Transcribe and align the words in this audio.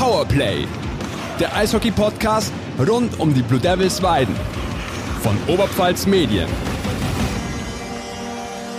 Powerplay, 0.00 0.64
der 1.38 1.54
Eishockey-Podcast 1.54 2.50
rund 2.88 3.20
um 3.20 3.34
die 3.34 3.42
Blue 3.42 3.60
Devils 3.60 4.02
Weiden 4.02 4.34
von 5.20 5.36
Oberpfalz 5.46 6.06
Medien. 6.06 6.48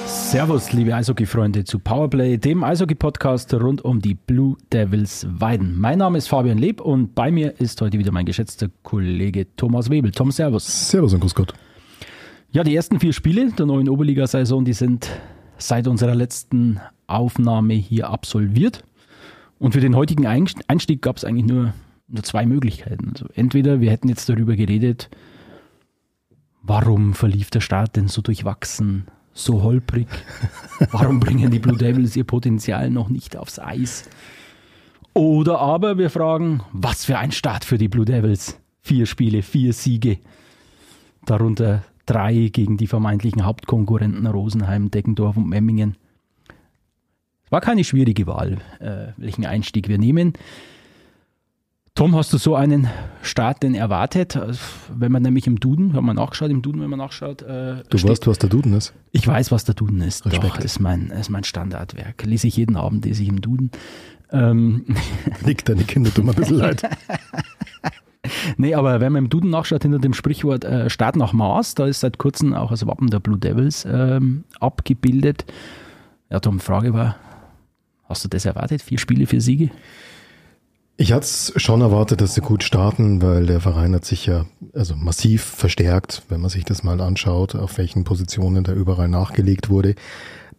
Servus, 0.08 0.74
liebe 0.74 0.96
Eishockey-Freunde 0.96 1.64
zu 1.64 1.78
Powerplay, 1.78 2.40
dem 2.40 2.64
Eishockey-Podcast 2.64 3.54
rund 3.54 3.86
um 3.86 4.02
die 4.02 4.16
Blue 4.16 4.58
Devils 4.74 5.28
Weiden. 5.30 5.80
Mein 5.80 6.00
Name 6.00 6.18
ist 6.18 6.28
Fabian 6.28 6.58
Leb 6.58 6.82
und 6.82 7.14
bei 7.14 7.30
mir 7.30 7.54
ist 7.62 7.80
heute 7.82 8.00
wieder 8.00 8.12
mein 8.12 8.26
geschätzter 8.26 8.70
Kollege 8.82 9.46
Thomas 9.56 9.92
Webel. 9.92 10.10
Tom, 10.10 10.32
Servus. 10.32 10.90
Servus 10.90 11.14
und 11.14 11.20
Grüß 11.20 11.36
Gott. 11.36 11.54
Ja, 12.50 12.64
die 12.64 12.76
ersten 12.76 13.00
vier 13.00 13.14
Spiele 13.14 13.52
der 13.52 13.68
neuen 13.68 13.90
Oberliga-Saison, 13.90 14.66
die 14.66 14.74
sind 14.74 15.08
seit 15.60 15.88
unserer 15.88 16.16
letzten 16.16 16.82
Aufnahme 17.06 17.76
hier 17.76 18.10
absolviert. 18.10 18.84
Und 19.62 19.74
für 19.74 19.80
den 19.80 19.96
heutigen 19.96 20.26
Einstieg 20.26 21.04
gab 21.04 21.18
es 21.18 21.24
eigentlich 21.24 21.46
nur, 21.46 21.76
nur 22.08 22.24
zwei 22.24 22.48
Möglichkeiten. 22.48 23.10
Also 23.12 23.28
entweder 23.36 23.80
wir 23.80 23.92
hätten 23.92 24.10
jetzt 24.10 24.28
darüber 24.28 24.56
geredet, 24.56 25.12
warum 26.64 27.14
verlief 27.14 27.52
der 27.52 27.62
Start 27.62 27.96
denn 27.96 28.08
so 28.08 28.24
durchwachsen? 28.24 29.06
so 29.34 29.62
holprig? 29.62 30.08
Warum 30.92 31.22
bringen 31.22 31.52
die 31.52 31.60
Blue 31.60 31.78
Devils 31.78 32.18
ihr 32.18 32.26
Potenzial 32.26 32.90
noch 32.90 33.08
nicht 33.08 33.38
aufs 33.38 33.60
Eis? 33.60 34.10
Oder 35.14 35.60
aber 35.60 35.98
wir 35.98 36.10
fragen, 36.10 36.64
was 36.74 37.06
für 37.06 37.18
ein 37.18 37.32
Start 37.32 37.64
für 37.64 37.78
die 37.78 37.88
Blue 37.88 38.04
Devils? 38.04 38.60
Vier 38.82 39.06
Spiele, 39.06 39.42
vier 39.42 39.72
Siege. 39.72 40.18
Darunter 41.26 41.84
drei 42.06 42.50
gegen 42.52 42.76
die 42.76 42.88
vermeintlichen 42.88 43.46
Hauptkonkurrenten 43.46 44.26
Rosenheim, 44.28 44.92
Deggendorf 44.92 45.38
und 45.38 45.48
Memmingen. 45.48 45.96
War 47.52 47.60
keine 47.62 47.84
schwierige 47.84 48.28
Wahl, 48.28 48.58
äh, 48.80 49.12
welchen 49.18 49.46
Einstieg 49.46 49.90
wir 49.90 49.98
nehmen. 49.98 50.34
Tom, 51.96 52.16
hast 52.16 52.32
du 52.32 52.38
so 52.38 52.56
einen 52.56 52.88
Start 53.22 53.62
denn 53.64 53.76
erwartet? 53.76 54.40
Wenn 54.90 55.12
man 55.12 55.22
nämlich 55.22 55.46
im 55.46 55.60
Duden, 55.60 55.94
haben 55.94 56.06
wir 56.06 56.14
nachgeschaut, 56.14 56.50
im 56.50 56.62
Duden, 56.62 56.82
wenn 56.82 56.90
man 56.90 57.00
nachschaut. 57.00 57.42
Äh, 57.42 57.84
du 57.90 57.98
steht, 57.98 58.10
weißt, 58.10 58.28
was 58.28 58.40
der 58.40 58.50
Duden 58.50 58.74
ist? 58.74 58.94
Ich 59.12 59.28
weiß, 59.28 59.52
was 59.52 59.66
der 59.66 59.76
Duden 59.76 60.00
ist. 60.00 60.26
Respekt. 60.26 60.46
Doch, 60.46 60.60
ist 60.60 60.80
mein, 60.80 61.08
ist 61.08 61.30
mein 61.30 61.44
Standardwerk. 61.44 62.24
Lese 62.24 62.48
ich 62.48 62.56
jeden 62.56 62.78
Abend, 62.78 63.04
lese 63.04 63.22
ich 63.22 63.28
im 63.28 63.42
Duden. 63.42 63.70
Ähm. 64.32 64.86
Nick, 65.46 65.66
deine 65.66 65.84
Kinder 65.84 66.14
tun 66.14 66.28
mir 66.28 66.32
ein 66.32 66.38
bisschen 66.38 66.56
leid. 66.56 66.84
nee, 68.58 68.74
aber 68.74 69.02
wenn 69.02 69.12
man 69.12 69.26
im 69.26 69.30
Duden 69.30 69.50
nachschaut, 69.50 69.82
hinter 69.82 70.00
dem 70.00 70.14
Sprichwort 70.14 70.64
äh, 70.64 70.90
Start 70.90 71.18
nach 71.18 71.34
Maß, 71.34 71.76
da 71.76 71.86
ist 71.86 72.00
seit 72.00 72.18
kurzem 72.18 72.54
auch 72.54 72.70
das 72.70 72.88
Wappen 72.88 73.10
der 73.10 73.20
Blue 73.20 73.38
Devils 73.38 73.84
ähm, 73.84 74.46
abgebildet. 74.62 75.44
Ja, 76.30 76.40
Tom, 76.40 76.62
Frage 76.62 76.94
war, 76.94 77.18
hast 78.12 78.24
du 78.24 78.30
das 78.30 78.46
erwartet? 78.46 78.82
Vier 78.82 79.00
Spiele, 79.00 79.26
vier 79.26 79.42
Siege? 79.42 79.72
Ich 80.98 81.14
hatte 81.14 81.24
es 81.24 81.54
schon 81.56 81.82
erwartet, 81.82 82.22
dass 82.22 82.36
sie 82.36 82.42
gut 82.42 82.64
starten, 82.64 83.24
weil 83.24 83.48
der 83.48 83.60
Verein 83.60 83.96
hat 83.96 84.06
sich 84.06 84.28
ja 84.28 84.46
also 84.74 84.96
massiv 84.96 85.44
verstärkt, 85.44 86.22
wenn 86.30 86.42
man 86.42 86.52
sich 86.52 86.64
das 86.64 86.84
mal 86.84 87.02
anschaut, 87.02 87.56
auf 87.56 87.80
welchen 87.80 88.04
Positionen 88.04 88.64
da 88.64 88.74
überall 88.74 89.08
nachgelegt 89.08 89.70
wurde. 89.70 89.96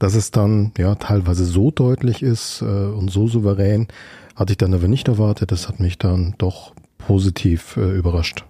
Dass 0.00 0.16
es 0.16 0.32
dann 0.32 0.72
ja 0.76 0.96
teilweise 0.96 1.44
so 1.44 1.70
deutlich 1.70 2.24
ist 2.24 2.60
äh, 2.60 2.64
und 2.64 3.08
so 3.10 3.28
souverän, 3.28 3.86
hatte 4.34 4.54
ich 4.54 4.58
dann 4.58 4.74
aber 4.74 4.88
nicht 4.88 5.06
erwartet. 5.06 5.52
Das 5.52 5.68
hat 5.68 5.78
mich 5.78 5.96
dann 5.96 6.34
doch 6.38 6.74
positiv 6.98 7.76
äh, 7.76 7.96
überrascht. 7.96 8.44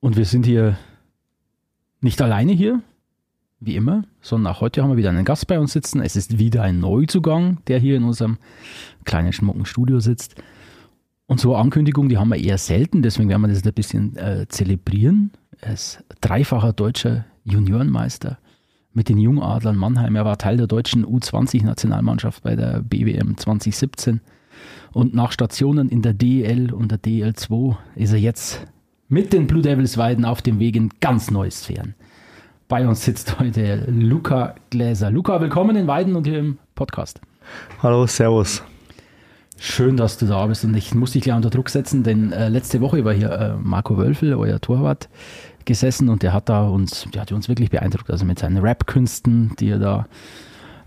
Und 0.00 0.16
wir 0.16 0.24
sind 0.24 0.44
hier 0.44 0.76
nicht 2.00 2.20
alleine 2.20 2.52
hier, 2.52 2.80
wie 3.64 3.76
immer, 3.76 4.04
sondern 4.20 4.52
auch 4.52 4.60
heute 4.60 4.82
haben 4.82 4.90
wir 4.90 4.96
wieder 4.96 5.10
einen 5.10 5.24
Gast 5.24 5.46
bei 5.46 5.58
uns 5.58 5.72
sitzen. 5.72 6.00
Es 6.00 6.16
ist 6.16 6.38
wieder 6.38 6.62
ein 6.62 6.80
Neuzugang, 6.80 7.58
der 7.68 7.78
hier 7.78 7.96
in 7.96 8.04
unserem 8.04 8.38
kleinen 9.04 9.32
schmucken 9.32 9.64
Studio 9.64 10.00
sitzt. 10.00 10.34
Und 11.26 11.40
so 11.40 11.54
eine 11.54 11.62
Ankündigung, 11.62 12.08
die 12.08 12.18
haben 12.18 12.28
wir 12.28 12.36
eher 12.36 12.58
selten, 12.58 13.02
deswegen 13.02 13.28
werden 13.28 13.42
wir 13.42 13.48
das 13.48 13.64
ein 13.64 13.72
bisschen 13.72 14.16
äh, 14.16 14.46
zelebrieren. 14.48 15.30
Er 15.60 15.74
ist 15.74 16.04
dreifacher 16.20 16.72
deutscher 16.72 17.24
Juniorenmeister 17.44 18.38
mit 18.92 19.08
den 19.08 19.18
Jungadlern 19.18 19.76
Mannheim. 19.76 20.16
Er 20.16 20.24
war 20.24 20.36
Teil 20.36 20.56
der 20.56 20.66
deutschen 20.66 21.06
U20-Nationalmannschaft 21.06 22.42
bei 22.42 22.56
der 22.56 22.82
BWM 22.82 23.36
2017. 23.36 24.20
Und 24.92 25.14
nach 25.14 25.32
Stationen 25.32 25.88
in 25.88 26.02
der 26.02 26.12
DEL 26.12 26.72
und 26.72 26.90
der 26.90 26.98
DL2 26.98 27.76
ist 27.94 28.12
er 28.12 28.18
jetzt 28.18 28.66
mit 29.08 29.32
den 29.32 29.46
Blue 29.46 29.62
Devils 29.62 29.96
Weiden 29.96 30.24
auf 30.24 30.42
dem 30.42 30.58
Weg 30.58 30.76
in 30.76 30.90
ganz 31.00 31.30
neue 31.30 31.50
Sphären. 31.50 31.94
Bei 32.72 32.88
uns 32.88 33.04
sitzt 33.04 33.38
heute 33.38 33.84
Luca 33.86 34.54
Gläser. 34.70 35.10
Luca, 35.10 35.38
willkommen 35.42 35.76
in 35.76 35.86
Weiden 35.86 36.16
und 36.16 36.26
hier 36.26 36.38
im 36.38 36.58
Podcast. 36.74 37.20
Hallo, 37.82 38.06
Servus. 38.06 38.62
Schön, 39.58 39.98
dass 39.98 40.16
du 40.16 40.24
da 40.24 40.46
bist 40.46 40.64
und 40.64 40.74
ich 40.74 40.94
muss 40.94 41.10
dich 41.12 41.22
gleich 41.22 41.36
unter 41.36 41.50
Druck 41.50 41.68
setzen, 41.68 42.02
denn 42.02 42.32
äh, 42.32 42.48
letzte 42.48 42.80
Woche 42.80 43.04
war 43.04 43.12
hier 43.12 43.30
äh, 43.30 43.56
Marco 43.58 43.98
Wölfel, 43.98 44.32
euer 44.32 44.58
Torwart, 44.58 45.10
gesessen 45.66 46.08
und 46.08 46.22
der 46.22 46.32
hat 46.32 46.48
da 46.48 46.66
uns, 46.66 47.06
der 47.12 47.20
hat 47.20 47.32
uns 47.32 47.46
wirklich 47.46 47.68
beeindruckt, 47.68 48.10
also 48.10 48.24
mit 48.24 48.38
seinen 48.38 48.56
Rap-Künsten, 48.56 49.54
die 49.60 49.68
er 49.68 49.78
da 49.78 50.06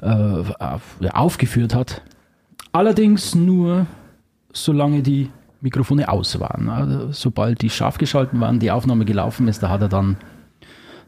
äh, 0.02 1.10
aufgeführt 1.10 1.76
hat. 1.76 2.02
Allerdings 2.72 3.36
nur, 3.36 3.86
solange 4.54 5.04
die 5.04 5.30
Mikrofone 5.62 6.10
aus 6.10 6.40
waren. 6.40 6.68
Also, 6.68 7.12
sobald 7.12 7.62
die 7.62 7.70
scharf 7.70 8.00
geschalten 8.00 8.42
waren, 8.42 8.60
die 8.60 8.72
Aufnahme 8.72 9.06
gelaufen 9.06 9.48
ist, 9.48 9.62
da 9.62 9.70
hat 9.70 9.82
er 9.82 9.90
dann 9.90 10.18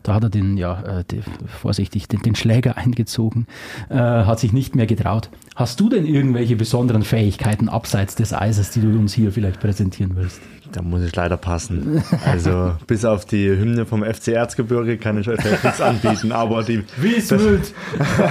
da 0.08 0.14
hat 0.14 0.24
er 0.24 0.30
den, 0.30 0.56
ja, 0.56 1.00
äh, 1.00 1.04
die, 1.04 1.22
vorsichtig, 1.60 2.08
den, 2.08 2.22
den, 2.22 2.36
Schläger 2.36 2.78
eingezogen, 2.78 3.46
äh, 3.90 3.96
hat 3.96 4.40
sich 4.40 4.54
nicht 4.54 4.74
mehr 4.74 4.88
getraut. 4.88 5.30
Hast 5.56 5.82
du 5.82 5.90
denn 5.90 6.06
irgendwelche 6.06 6.56
besonderen 6.56 7.04
Fähigkeiten 7.04 7.68
abseits 7.68 8.16
des 8.16 8.34
Eises, 8.34 8.72
die 8.72 8.80
du 8.80 8.88
uns 8.98 9.14
hier 9.14 9.34
vielleicht 9.34 9.60
präsentieren 9.60 10.16
willst? 10.16 10.40
Da 10.72 10.82
muss 10.82 11.02
ich 11.02 11.16
leider 11.16 11.36
passen. 11.36 12.04
Also 12.26 12.74
bis 12.88 13.04
auf 13.06 13.26
die 13.26 13.50
Hymne 13.50 13.86
vom 13.86 14.04
FC 14.04 14.30
Erzgebirge 14.30 14.98
kann 14.98 15.18
ich 15.18 15.28
euch 15.28 15.40
nichts 15.44 15.82
anbieten, 15.82 16.32
aber 16.32 16.64
die. 16.64 16.84
Wie 16.98 17.16
es 17.16 17.32
wird. 17.32 17.74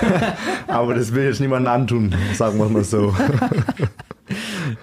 aber 0.66 0.94
das 0.94 1.14
will 1.14 1.30
ich 1.30 1.40
niemandem 1.40 1.72
antun, 1.72 2.14
sagen 2.34 2.58
wir 2.58 2.68
mal 2.68 2.84
so. 2.84 3.14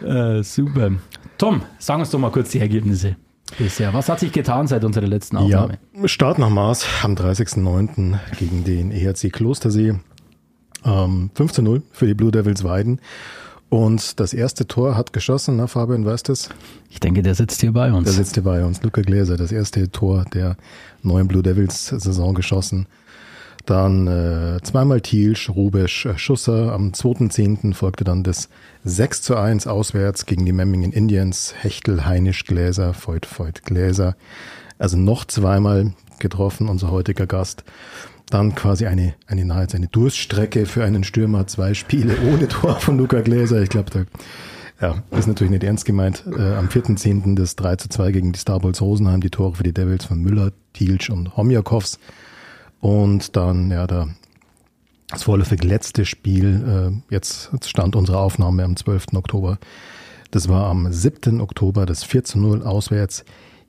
Äh, 0.04 0.42
super. 0.44 0.92
Tom, 1.38 1.62
sag 1.78 2.00
uns 2.00 2.10
doch 2.10 2.20
mal 2.20 2.31
kurz 2.31 2.52
die 2.52 2.60
Ergebnisse 2.60 3.18
bisher. 3.58 3.94
Was 3.94 4.09
hat 4.09 4.19
sich 4.19 4.31
getan 4.31 4.68
seit 4.68 4.84
unserer 4.84 5.08
letzten 5.08 5.38
Aufnahme? 5.38 5.80
Ja, 6.00 6.08
Start 6.08 6.40
nach 6.40 6.50
Maß 6.50 6.86
am 7.03 7.16
30.09. 7.16 8.18
gegen 8.38 8.64
den 8.64 8.91
EHC 8.91 9.31
Klostersee. 9.31 9.96
Ähm, 10.86 11.30
15-0 11.36 11.81
für 11.92 12.08
die 12.08 12.13
Blue 12.13 12.31
Devils 12.31 12.63
Weiden. 12.63 13.00
Und 13.69 14.19
das 14.19 14.34
erste 14.34 14.68
Tor 14.68 14.96
hat 14.96 15.13
geschossen, 15.13 15.56
na 15.56 15.66
Fabian, 15.66 16.06
weißt 16.06 16.28
du 16.28 16.34
es? 16.34 16.50
Ich 16.90 17.00
denke, 17.00 17.24
der 17.24 17.34
sitzt 17.34 17.59
hier 17.62 17.72
bei 17.72 17.92
uns. 17.92 18.03
Der 18.03 18.13
sitzt 18.13 18.36
hier 18.36 18.44
bei 18.44 18.63
uns. 18.63 18.84
Luca 18.84 19.02
Gläser, 19.02 19.36
das 19.36 19.52
erste 19.52 19.90
Tor 19.90 20.25
der 20.31 20.58
neuen 21.02 21.28
Blue 21.28 21.42
Devils 21.42 21.88
Saison 21.88 22.36
geschossen. 22.36 22.86
Dann 23.66 24.07
äh, 24.07 24.59
zweimal 24.62 25.00
Thielsch, 25.00 25.50
Rubesch, 25.50 26.06
äh, 26.06 26.18
Schusser. 26.18 26.74
Am 26.74 26.91
2.10. 26.91 27.74
folgte 27.74 28.03
dann 28.03 28.24
das 28.24 28.50
6 28.84 29.22
zu 29.22 29.38
1 29.38 29.68
auswärts 29.68 30.25
gegen 30.25 30.46
die 30.46 30.51
Memmingen 30.51 30.91
Indians. 30.91 31.53
Hechtel, 31.57 32.06
Heinisch, 32.06 32.44
Gläser, 32.46 32.94
Voigt, 32.94 33.25
Voigt, 33.25 33.63
Gläser. 33.63 34.16
Also 34.79 34.97
noch 34.97 35.25
zweimal 35.25 35.94
getroffen, 36.19 36.68
unser 36.68 36.91
heutiger 36.91 37.25
Gast. 37.25 37.63
Dann 38.29 38.53
quasi 38.53 38.88
eine, 38.88 39.13
eine 39.28 39.46
nahezu 39.46 39.78
eine 39.78 39.88
Durststrecke 39.88 40.66
für 40.66 40.84
einen 40.84 41.06
Stürmer. 41.06 41.47
Zwei 41.47 41.74
Spiele 41.74 42.18
ohne 42.34 42.50
Tor 42.50 42.80
von 42.81 42.97
Luca 42.97 43.22
Gläser. 43.22 43.62
Ich 43.62 43.69
glaube, 43.69 43.91
da 43.91 44.06
ja, 44.81 45.03
ist 45.18 45.28
natürlich 45.28 45.51
nicht 45.51 45.63
ernst 45.63 45.85
gemeint. 45.85 46.25
Äh, 46.28 46.56
am 46.56 46.68
4.10. 46.68 47.35
das 47.35 47.56
3 47.56 47.78
zu 47.78 47.88
2 47.88 48.12
gegen 48.12 48.34
die 48.34 48.40
Starbolts 48.40 48.81
Rosenheim. 48.81 49.22
Die 49.22 49.30
Tore 49.30 49.56
für 49.56 49.63
die 49.63 49.74
Devils 49.74 50.03
von 50.03 50.19
Müller, 50.19 50.51
Thielsch 50.74 51.09
und 51.09 51.38
Homjakovs. 51.38 52.00
Und 52.84 53.38
dann, 53.38 53.72
ja, 53.72 53.88
da 53.88 54.10
das 55.08 55.24
vorläufig 55.24 55.64
letzte 55.64 56.04
Spiel, 56.04 56.92
äh, 57.10 57.14
jetzt 57.14 57.50
stand 57.66 57.96
unsere 57.96 58.18
Aufnahme 58.18 58.66
am 58.66 58.76
12. 58.76 59.14
Oktober. 59.14 59.58
Das 60.31 60.50
war 60.50 60.66
am 60.66 60.92
7. 60.92 61.40
Oktober, 61.40 61.86
das 61.86 62.04
4 62.04 62.25
zu 62.25 62.40
0 62.40 62.62
auswärts 62.62 63.24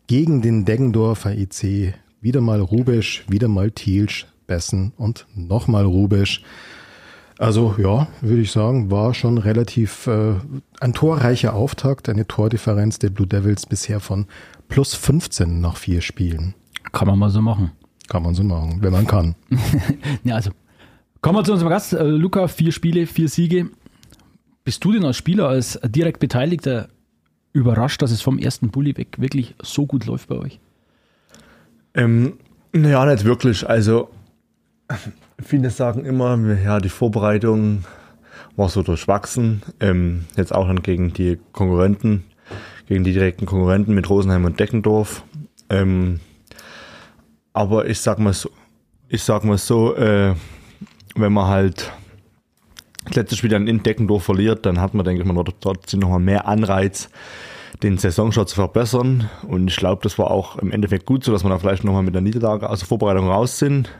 gegen 0.09 0.43
den 0.43 0.65
Deggendorfer 0.65 1.31
EC. 1.31 1.95
Wieder 2.21 2.41
mal 2.41 2.59
Rubisch, 2.59 3.25
wieder 3.29 3.47
mal 3.47 3.71
Thielsch, 3.71 4.27
Bessen 4.49 4.93
und 4.97 5.29
nochmal 5.37 5.85
Rubisch. 5.85 6.43
Also 7.39 7.77
ja, 7.79 8.09
würde 8.21 8.43
ich 8.43 8.51
sagen, 8.51 8.91
war 8.91 9.15
schon 9.15 9.39
relativ 9.39 10.09
äh, 10.09 10.35
ein 10.81 10.93
torreicher 10.93 11.55
Auftakt, 11.55 12.09
eine 12.09 12.27
Tordifferenz 12.27 12.99
der 12.99 13.11
Blue 13.11 13.29
Devils 13.29 13.67
bisher 13.67 14.01
von 14.01 14.27
plus 14.67 14.95
15 14.95 15.61
nach 15.61 15.77
vier 15.77 16.01
Spielen. 16.01 16.55
Kann 16.91 17.07
man 17.07 17.21
mal 17.21 17.31
so 17.31 17.41
machen. 17.41 17.71
Kann 18.09 18.23
man 18.23 18.35
so 18.35 18.43
machen, 18.43 18.79
wenn 18.81 18.93
man 18.93 19.07
kann. 19.07 19.35
ja, 20.25 20.35
also 20.35 20.51
kommen 21.21 21.39
wir 21.39 21.45
zu 21.45 21.53
unserem 21.53 21.71
Gast. 21.71 21.93
Äh, 21.93 22.05
Luca, 22.05 22.49
vier 22.49 22.73
Spiele, 22.73 23.07
vier 23.07 23.29
Siege. 23.29 23.71
Bist 24.65 24.85
du 24.85 24.93
denn 24.93 25.05
als 25.05 25.17
Spieler, 25.17 25.49
als 25.49 25.79
direkt 25.85 26.21
Beteiligter 26.21 26.89
überrascht, 27.53 28.03
dass 28.03 28.11
es 28.11 28.21
vom 28.21 28.39
ersten 28.39 28.71
Bulli 28.71 28.97
weg 28.97 29.17
wirklich 29.19 29.55
so 29.63 29.87
gut 29.87 30.07
läuft 30.07 30.29
bei 30.29 30.37
euch? 30.37 30.61
Ähm, 31.95 32.35
naja, 32.73 33.07
nicht 33.07 33.25
wirklich. 33.25 33.69
Also 33.69 34.11
viele 35.43 35.71
sagen 35.71 36.05
immer, 36.05 36.39
ja, 36.63 36.81
die 36.81 36.89
Vorbereitung 36.89 37.85
war 38.57 38.69
so 38.69 38.83
durchwachsen. 38.83 39.63
Ähm, 39.81 40.25
jetzt 40.37 40.55
auch 40.55 40.67
dann 40.67 40.83
gegen 40.83 41.13
die 41.13 41.39
Konkurrenten, 41.53 42.25
gegen 42.87 43.05
die 43.05 43.13
direkten 43.13 43.47
Konkurrenten 43.47 43.95
mit 43.95 44.09
Rosenheim 44.11 44.45
und 44.45 44.59
Deckendorf. 44.61 45.25
Ähm, 45.71 46.21
aber 47.55 47.89
ich 47.89 48.01
sag 48.01 48.19
mal 48.19 48.35
so, 48.35 48.51
ich 49.09 49.23
sag 49.23 49.45
mal 49.45 49.57
so, 49.57 49.97
äh, 49.97 50.35
wenn 51.15 51.33
man 51.33 51.47
halt 51.47 51.93
das 53.07 53.17
letzte 53.17 53.37
Spiel 53.37 53.51
dann 53.51 53.69
in 53.69 53.83
Deckendorf 53.83 54.25
verliert, 54.25 54.67
dann 54.67 54.81
hat 54.81 54.93
man, 54.93 55.05
denke 55.05 55.23
ich 55.23 55.29
mal, 55.33 55.45
trotzdem 55.61 56.01
nochmal 56.01 56.21
mehr 56.21 56.47
Anreiz, 56.47 57.09
den 57.83 57.97
Saisonstart 57.99 58.49
zu 58.49 58.57
verbessern. 58.57 59.31
Und 59.47 59.69
ich 59.69 59.77
glaube, 59.77 60.03
das 60.03 60.19
war 60.19 60.31
auch 60.31 60.57
im 60.57 60.73
Endeffekt 60.73 61.07
gut 61.07 61.23
so, 61.23 61.33
dass 61.33 61.45
wir 61.45 61.51
da 61.51 61.59
vielleicht 61.59 61.85
nochmal 61.85 62.03
mit 62.03 62.15
der 62.15 62.23
Niederlage 62.23 62.69
aus 62.69 62.81
der 62.81 62.89
Vorbereitung 62.89 63.29
raus 63.29 63.59
sind 63.59 63.91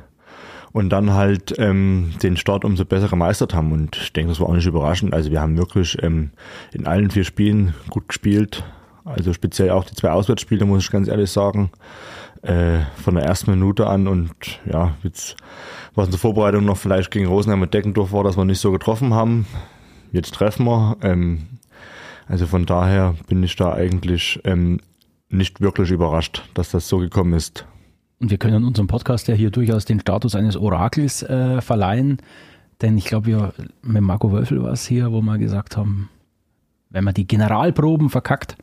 und 0.73 0.91
dann 0.91 1.13
halt 1.13 1.55
ähm, 1.59 2.15
den 2.23 2.37
Start 2.37 2.65
umso 2.65 2.85
besser 2.85 3.09
gemeistert 3.09 3.55
haben. 3.55 3.73
Und 3.73 3.97
ich 3.97 4.13
denke, 4.13 4.31
das 4.31 4.41
war 4.41 4.49
auch 4.49 4.55
nicht 4.55 4.67
überraschend. 4.67 5.15
Also 5.15 5.31
wir 5.31 5.41
haben 5.41 5.57
wirklich 5.57 6.03
ähm, 6.03 6.31
in 6.73 6.87
allen 6.87 7.11
vier 7.11 7.25
Spielen 7.25 7.75
gut 7.91 8.09
gespielt. 8.09 8.65
Also 9.05 9.33
speziell 9.33 9.71
auch 9.71 9.85
die 9.85 9.95
zwei 9.95 10.11
Auswärtsspiele, 10.11 10.65
muss 10.65 10.85
ich 10.85 10.91
ganz 10.91 11.09
ehrlich 11.09 11.31
sagen. 11.31 11.71
Äh, 12.45 12.85
von 12.97 13.15
der 13.15 13.25
ersten 13.25 13.53
Minute 13.53 13.87
an 13.87 14.07
und 14.07 14.35
ja, 14.71 14.95
jetzt 15.03 15.35
was 15.95 16.09
in 16.09 16.11
der 16.11 16.21
Vorbereitung 16.21 16.67
noch 16.67 16.77
vielleicht 16.77 17.11
gegen 17.11 17.27
Rosenheim 17.27 17.63
und 17.63 17.73
Deckendorf 17.73 18.13
war, 18.13 18.23
dass 18.23 18.37
wir 18.37 18.45
nicht 18.45 18.61
so 18.61 18.71
getroffen 18.71 19.15
haben. 19.15 19.47
Jetzt 20.13 20.35
treffen 20.35 20.67
wir. 20.67 20.99
Ähm, 21.01 21.47
also 22.27 22.47
von 22.47 22.67
daher 22.67 23.15
bin 23.29 23.43
ich 23.43 23.57
da 23.57 23.73
eigentlich 23.73 24.41
ähm, 24.45 24.81
nicht 25.31 25.63
wirklich 25.63 25.91
überrascht, 25.91 26.43
dass 26.53 26.71
das 26.71 26.87
so 26.87 26.99
gekommen 26.99 27.33
ist. 27.33 27.65
Und 28.21 28.31
wir 28.31 28.37
können 28.37 28.65
unserem 28.65 28.89
Podcast 28.89 29.27
ja 29.29 29.35
hier 29.35 29.51
durchaus 29.51 29.87
den 29.87 30.01
Status 30.01 30.35
eines 30.35 30.59
Orakels 30.59 31.23
äh, 31.23 31.63
verleihen. 31.63 32.19
Denn 32.83 32.99
ich 32.99 33.07
glaube, 33.07 33.27
wir 33.27 33.55
mit 33.81 34.03
Marco 34.03 34.33
Wölfel 34.33 34.63
war 34.63 34.73
es 34.73 34.87
hier, 34.87 35.13
wo 35.13 35.23
wir 35.23 35.39
gesagt 35.39 35.79
haben, 35.79 36.11
wenn 36.91 37.05
man 37.05 37.15
die 37.15 37.27
Generalproben 37.27 38.11
verkackt, 38.11 38.57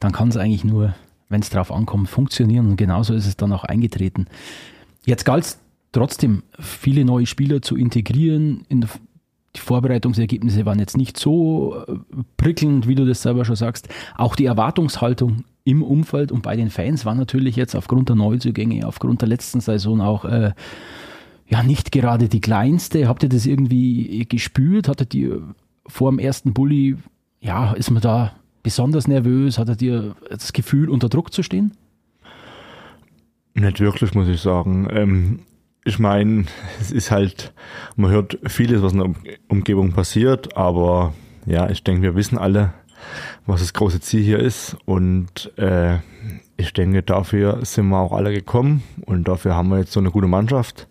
dann 0.00 0.12
kann 0.12 0.28
es 0.28 0.36
eigentlich 0.36 0.64
nur, 0.64 0.94
wenn 1.30 1.40
es 1.40 1.48
drauf 1.48 1.72
ankommt, 1.72 2.10
funktionieren. 2.10 2.68
Und 2.68 2.76
genauso 2.76 3.14
ist 3.14 3.26
es 3.26 3.36
dann 3.36 3.52
auch 3.52 3.64
eingetreten. 3.64 4.26
Jetzt 5.06 5.24
galt 5.24 5.44
es 5.44 5.58
trotzdem, 5.92 6.42
viele 6.58 7.06
neue 7.06 7.24
Spieler 7.24 7.62
zu 7.62 7.76
integrieren 7.76 8.64
in 8.68 8.86
die 9.56 9.60
Vorbereitungsergebnisse 9.60 10.64
waren 10.64 10.78
jetzt 10.78 10.96
nicht 10.96 11.18
so 11.18 11.82
äh, 11.86 11.96
prickelnd, 12.36 12.86
wie 12.86 12.94
du 12.94 13.04
das 13.04 13.22
selber 13.22 13.44
schon 13.44 13.56
sagst. 13.56 13.88
Auch 14.16 14.36
die 14.36 14.44
Erwartungshaltung 14.44 15.44
im 15.64 15.82
Umfeld 15.82 16.30
und 16.30 16.42
bei 16.42 16.54
den 16.54 16.70
Fans 16.70 17.04
war 17.04 17.14
natürlich 17.14 17.56
jetzt 17.56 17.74
aufgrund 17.74 18.08
der 18.08 18.16
Neuzugänge, 18.16 18.86
aufgrund 18.86 19.22
der 19.22 19.28
letzten 19.28 19.60
Saison 19.60 20.00
auch 20.00 20.24
äh, 20.24 20.52
ja 21.48 21.62
nicht 21.64 21.90
gerade 21.90 22.28
die 22.28 22.40
kleinste. 22.40 23.08
Habt 23.08 23.24
ihr 23.24 23.28
das 23.28 23.44
irgendwie 23.44 24.24
gespürt? 24.28 24.86
Hattet 24.86 25.14
ihr 25.14 25.42
vor 25.86 26.10
dem 26.12 26.20
ersten 26.20 26.52
Bulli, 26.52 26.96
ja, 27.40 27.72
ist 27.72 27.90
man 27.90 28.02
da 28.02 28.32
besonders 28.62 29.08
nervös? 29.08 29.58
Hattet 29.58 29.82
ihr 29.82 30.14
das 30.28 30.52
Gefühl, 30.52 30.88
unter 30.88 31.08
Druck 31.08 31.32
zu 31.32 31.42
stehen? 31.42 31.72
Nicht 33.54 33.80
wirklich, 33.80 34.14
muss 34.14 34.28
ich 34.28 34.40
sagen. 34.40 34.88
Ähm, 34.90 35.40
ich 35.84 35.98
meine, 35.98 36.46
es 36.80 36.90
ist 36.90 37.10
halt, 37.10 37.52
man 37.96 38.10
hört 38.10 38.38
vieles, 38.46 38.82
was 38.82 38.92
in 38.92 38.98
der 38.98 39.10
Umgebung 39.48 39.92
passiert, 39.92 40.56
aber 40.56 41.14
ja, 41.46 41.68
ich 41.70 41.82
denke, 41.84 42.02
wir 42.02 42.14
wissen 42.14 42.38
alle, 42.38 42.72
was 43.46 43.60
das 43.60 43.72
große 43.72 44.00
Ziel 44.00 44.22
hier 44.22 44.38
ist 44.38 44.76
und 44.84 45.50
äh, 45.56 45.98
ich 46.56 46.74
denke, 46.74 47.02
dafür 47.02 47.64
sind 47.64 47.88
wir 47.88 47.98
auch 47.98 48.12
alle 48.12 48.32
gekommen 48.32 48.82
und 49.06 49.26
dafür 49.26 49.56
haben 49.56 49.70
wir 49.70 49.78
jetzt 49.78 49.92
so 49.92 50.00
eine 50.00 50.10
gute 50.10 50.26
Mannschaft 50.26 50.86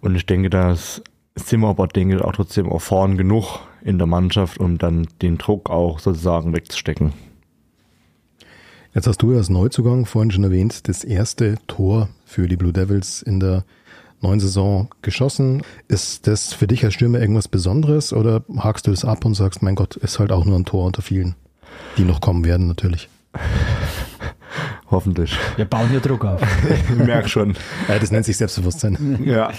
und 0.00 0.14
ich 0.14 0.24
denke, 0.24 0.48
dass 0.48 1.02
sind 1.36 1.60
wir 1.60 1.68
aber, 1.68 1.86
denke 1.86 2.16
ich, 2.16 2.22
auch 2.22 2.32
trotzdem 2.32 2.66
erfahren 2.66 3.16
genug 3.16 3.60
in 3.86 3.98
der 3.98 4.08
Mannschaft, 4.08 4.58
um 4.58 4.78
dann 4.78 5.06
den 5.22 5.38
Druck 5.38 5.70
auch 5.70 6.00
sozusagen 6.00 6.54
wegzustecken. 6.54 7.12
Jetzt 8.92 9.06
hast 9.06 9.22
du 9.22 9.30
ja 9.30 9.38
als 9.38 9.48
Neuzugang 9.48 10.06
vorhin 10.06 10.32
schon 10.32 10.42
erwähnt, 10.42 10.88
das 10.88 11.04
erste 11.04 11.56
Tor 11.68 12.08
für 12.24 12.48
die 12.48 12.56
Blue 12.56 12.72
Devils 12.72 13.22
in 13.22 13.38
der 13.38 13.64
neuen 14.20 14.40
Saison 14.40 14.88
geschossen. 15.02 15.62
Ist 15.86 16.26
das 16.26 16.52
für 16.52 16.66
dich 16.66 16.84
als 16.84 16.94
Stürmer 16.94 17.20
irgendwas 17.20 17.46
Besonderes 17.46 18.12
oder 18.12 18.42
hakst 18.56 18.88
du 18.88 18.90
das 18.90 19.04
ab 19.04 19.24
und 19.24 19.34
sagst, 19.34 19.62
mein 19.62 19.76
Gott, 19.76 19.94
ist 19.94 20.18
halt 20.18 20.32
auch 20.32 20.44
nur 20.44 20.58
ein 20.58 20.64
Tor 20.64 20.86
unter 20.86 21.02
vielen, 21.02 21.36
die 21.96 22.04
noch 22.04 22.20
kommen 22.20 22.44
werden 22.44 22.66
natürlich? 22.66 23.08
Hoffentlich. 24.90 25.36
Wir 25.56 25.64
bauen 25.64 25.90
hier 25.90 26.00
Druck 26.00 26.24
auf. 26.24 26.40
ich 26.90 26.96
merke 26.96 27.28
schon. 27.28 27.54
Ja, 27.86 27.98
das 27.98 28.10
nennt 28.10 28.24
sich 28.24 28.36
Selbstbewusstsein. 28.36 29.20
Ja. 29.24 29.52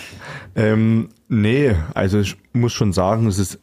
Ähm, 0.55 1.09
nee, 1.29 1.75
also 1.93 2.19
ich 2.19 2.37
muss 2.53 2.73
schon 2.73 2.91
sagen, 2.91 3.27
es 3.27 3.37
ist 3.37 3.59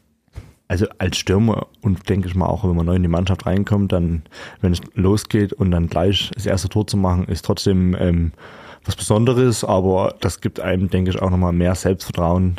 also 0.69 0.87
als 0.99 1.19
Stürmer 1.19 1.66
und 1.82 2.08
denke 2.08 2.28
ich 2.28 2.34
mal 2.34 2.46
auch, 2.46 2.64
wenn 2.64 2.76
man 2.76 2.87
neu 2.87 2.96
in 2.96 3.02
die 3.02 3.08
Mannschaft 3.08 3.46
reinkommt, 3.46 3.93
dann, 3.93 4.22
wenn 4.61 4.72
es 4.72 4.81
losgeht 4.94 5.52
und 5.52 5.70
dann 5.70 5.88
gleich 5.88 6.31
das 6.34 6.46
erste 6.46 6.69
Tor 6.69 6.87
zu 6.87 6.96
machen, 6.96 7.26
ist 7.26 7.44
trotzdem 7.44 7.94
ähm, 7.99 8.32
was 8.84 8.96
Besonderes, 8.96 9.64
aber 9.64 10.14
das 10.20 10.40
gibt 10.40 10.61
einem, 10.61 10.88
denke 10.88 11.11
ich, 11.11 11.20
auch 11.20 11.31
nochmal 11.31 11.52
mehr 11.52 11.75
Selbstvertrauen 11.75 12.56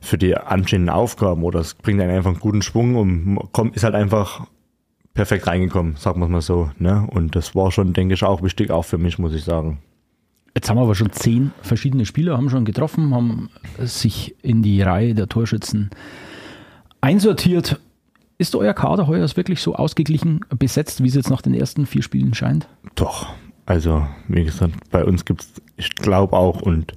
für 0.00 0.18
die 0.18 0.36
anstehenden 0.36 0.90
Aufgaben 0.90 1.44
oder 1.44 1.60
es 1.60 1.74
bringt 1.74 2.00
einen 2.00 2.10
einfach 2.14 2.30
einen 2.30 2.40
guten 2.40 2.62
Schwung 2.62 2.96
und 2.96 3.52
kommt, 3.52 3.76
ist 3.76 3.84
halt 3.84 3.94
einfach 3.94 4.46
perfekt 5.14 5.46
reingekommen, 5.46 5.96
sagen 5.96 6.20
wir 6.20 6.28
mal 6.28 6.40
so. 6.40 6.70
Ne? 6.78 7.06
Und 7.10 7.36
das 7.36 7.54
war 7.54 7.70
schon, 7.70 7.92
denke 7.92 8.14
ich, 8.14 8.22
auch 8.22 8.42
wichtig, 8.42 8.70
auch 8.70 8.84
für 8.84 8.98
mich, 8.98 9.18
muss 9.18 9.34
ich 9.34 9.44
sagen. 9.44 9.78
Jetzt 10.54 10.68
haben 10.68 10.78
wir 10.78 10.82
aber 10.82 10.94
schon 10.94 11.12
zehn 11.12 11.52
verschiedene 11.62 12.06
Spieler, 12.06 12.36
haben 12.36 12.50
schon 12.50 12.64
getroffen, 12.64 13.14
haben 13.14 13.50
sich 13.78 14.34
in 14.42 14.62
die 14.62 14.82
Reihe 14.82 15.14
der 15.14 15.28
Torschützen 15.28 15.90
einsortiert. 17.00 17.80
Ist 18.38 18.54
euer 18.54 18.72
Kader 18.72 19.06
heuer 19.06 19.28
wirklich 19.36 19.60
so 19.60 19.74
ausgeglichen 19.74 20.40
besetzt, 20.58 21.02
wie 21.02 21.08
es 21.08 21.14
jetzt 21.14 21.28
nach 21.30 21.42
den 21.42 21.52
ersten 21.52 21.84
vier 21.84 22.02
Spielen 22.02 22.32
scheint? 22.32 22.68
Doch, 22.94 23.26
also, 23.66 24.06
wie 24.28 24.44
gesagt, 24.44 24.72
bei 24.90 25.04
uns 25.04 25.24
gibt 25.24 25.42
es, 25.42 25.52
ich 25.76 25.94
glaube 25.94 26.36
auch, 26.36 26.62
und 26.62 26.94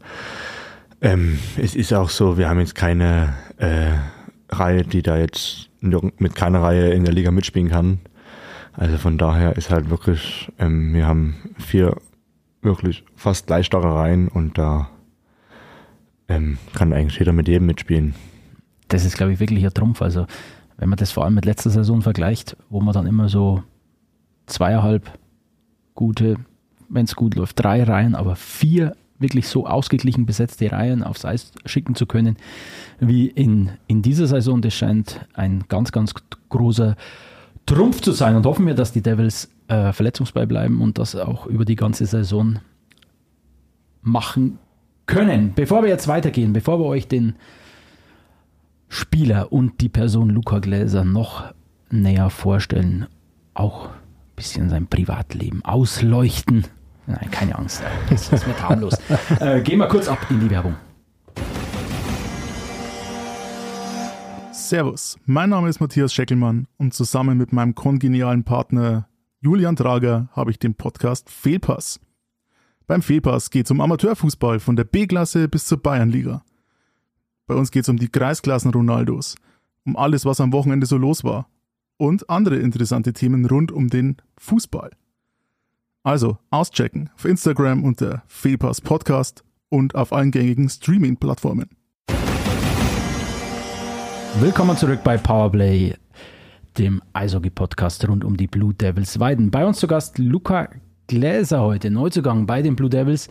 ähm, 1.02 1.38
es 1.58 1.76
ist 1.76 1.94
auch 1.94 2.10
so, 2.10 2.38
wir 2.38 2.50
haben 2.50 2.60
jetzt 2.60 2.76
keine 2.76 3.34
äh, 3.58 3.92
Reihe, 4.50 4.84
die 4.84 5.02
da 5.02 5.18
jetzt 5.18 5.70
mit 5.82 6.34
keiner 6.34 6.62
Reihe 6.62 6.94
in 6.94 7.04
der 7.04 7.14
Liga 7.14 7.32
mitspielen 7.32 7.70
kann. 7.70 8.00
Also 8.72 8.98
von 8.98 9.18
daher 9.18 9.58
ist 9.58 9.70
halt 9.70 9.90
wirklich, 9.90 10.50
ähm, 10.58 10.94
wir 10.94 11.06
haben 11.06 11.36
vier 11.60 11.98
wirklich 12.62 13.04
fast 13.16 13.48
gleich 13.48 13.66
starke 13.66 13.94
Reihen 13.94 14.30
und 14.30 14.58
da 14.58 14.90
ähm, 16.30 16.58
kann 16.74 16.94
eigentlich 16.94 17.20
jeder 17.20 17.34
mit 17.34 17.48
jedem 17.48 17.68
mitspielen. 17.68 18.16
Das 18.94 19.06
ist, 19.06 19.18
glaube 19.18 19.34
ich, 19.34 19.40
wirklich 19.40 19.66
ein 19.66 19.74
Trumpf. 19.74 20.02
Also 20.02 20.28
wenn 20.78 20.90
man 20.90 20.98
das 20.98 21.12
vor 21.12 21.26
allem 21.26 21.34
mit 21.34 21.46
letzter 21.46 21.70
Saison 21.70 22.02
vergleicht, 22.02 22.56
wo 22.70 22.80
man 22.80 22.94
dann 22.94 23.08
immer 23.08 23.30
so 23.30 23.64
zweieinhalb 24.46 25.12
gute 25.96 26.38
wenn 26.94 27.06
es 27.06 27.16
gut 27.16 27.36
läuft, 27.36 27.62
drei 27.62 27.84
Reihen, 27.84 28.16
aber 28.16 28.36
vier 28.36 28.96
wirklich 29.20 29.48
so 29.48 29.66
ausgeglichen 29.66 30.26
besetzte 30.26 30.72
Reihen 30.72 31.04
aufs 31.04 31.26
Eis 31.26 31.52
schicken 31.66 31.96
zu 31.96 32.06
können, 32.06 32.38
wie 33.00 33.28
in, 33.28 33.72
in 33.88 34.02
dieser 34.02 34.28
Saison. 34.28 34.62
Das 34.62 34.74
scheint 34.74 35.26
ein 35.34 35.64
ganz, 35.70 35.92
ganz 35.92 36.14
großer 36.50 36.96
Trumpf 37.66 38.02
zu 38.02 38.12
sein 38.12 38.36
und 38.36 38.46
hoffen 38.46 38.68
wir, 38.68 38.74
dass 38.74 38.92
die 38.92 39.02
Devils 39.02 39.50
äh, 39.70 39.94
verletzungsfrei 39.94 40.46
bleiben 40.46 40.82
und 40.82 40.98
das 40.98 41.16
auch 41.16 41.46
über 41.46 41.66
die 41.66 41.78
ganze 41.78 42.06
Saison 42.06 42.60
machen 44.02 44.60
können. 45.06 45.54
Bevor 45.56 45.84
wir 45.84 45.90
jetzt 45.90 46.08
weitergehen, 46.08 46.52
bevor 46.54 46.80
wir 46.80 46.86
euch 46.86 47.08
den 47.08 47.36
Spieler 48.94 49.52
und 49.52 49.82
die 49.82 49.90
Person 49.90 50.30
Luca 50.30 50.60
Gläser 50.60 51.04
noch 51.04 51.54
näher 51.90 52.30
vorstellen, 52.30 53.08
auch 53.54 53.88
ein 53.88 53.92
bisschen 54.36 54.70
sein 54.70 54.88
Privatleben 54.88 55.66
ausleuchten, 55.66 56.66
Nein, 57.06 57.32
keine 57.32 57.58
Angst. 57.58 57.84
Das, 58.10 58.30
das 58.30 58.48
wird 58.48 58.62
harmlos. 58.62 58.94
äh, 59.40 59.62
gehen 59.62 59.80
wir 59.80 59.88
kurz 59.88 60.08
ab 60.08 60.26
in 60.30 60.40
die 60.40 60.50
Werbung. 60.50 60.76
Servus, 64.54 65.18
mein 65.26 65.50
Name 65.50 65.68
ist 65.68 65.82
Matthias 65.82 66.14
Scheckelmann 66.14 66.68
und 66.78 66.94
zusammen 66.94 67.38
mit 67.38 67.52
meinem 67.52 67.76
kongenialen 67.76 68.44
Partner 68.44 69.10
Julian 69.42 69.76
Trager 69.76 70.30
habe 70.32 70.52
ich 70.52 70.60
den 70.60 70.76
Podcast 70.76 71.30
Fehlpass. 71.30 72.00
Beim 72.88 73.02
Fehlpass 73.02 73.50
geht 73.50 73.66
es 73.66 73.72
um 73.72 73.82
Amateurfußball 73.82 74.60
von 74.60 74.76
der 74.76 74.86
B-Klasse 74.86 75.50
bis 75.50 75.66
zur 75.66 75.82
Bayernliga. 75.82 76.44
Bei 77.46 77.56
uns 77.56 77.72
geht 77.72 77.84
es 77.84 77.90
um 77.90 77.98
die 77.98 78.08
Kreisklassen 78.08 78.72
Ronaldos, 78.72 79.36
um 79.86 79.98
alles, 79.98 80.24
was 80.24 80.40
am 80.40 80.54
Wochenende 80.54 80.86
so 80.86 80.96
los 80.96 81.26
war 81.26 81.50
und 81.98 82.30
andere 82.30 82.56
interessante 82.56 83.12
Themen 83.12 83.46
rund 83.46 83.70
um 83.70 83.90
den 83.90 84.16
Fußball. 84.38 84.92
Also 86.04 86.38
auschecken 86.52 87.10
auf 87.16 87.26
Instagram 87.26 87.84
unter 87.84 88.24
Fehlpass 88.28 88.80
Podcast 88.80 89.44
und 89.68 89.94
auf 89.94 90.14
allen 90.14 90.32
gängigen 90.32 90.70
Streaming-Plattformen. 90.70 91.70
Willkommen 94.40 94.78
zurück 94.78 95.02
bei 95.04 95.18
Powerplay, 95.18 95.96
dem 96.78 97.02
Eishockey-Podcast 97.12 98.08
rund 98.08 98.24
um 98.24 98.38
die 98.38 98.48
Blue 98.48 98.74
Devils 98.74 99.20
Weiden. 99.20 99.52
Bei 99.52 99.66
uns 99.66 99.80
zu 99.80 99.88
Gast 99.88 100.18
Luca 100.18 100.70
Gläser 101.08 101.60
heute, 101.60 101.92
Neuzugang 101.92 102.46
bei 102.46 102.62
den 102.62 102.78
Blue 102.78 102.90
Devils. 102.90 103.28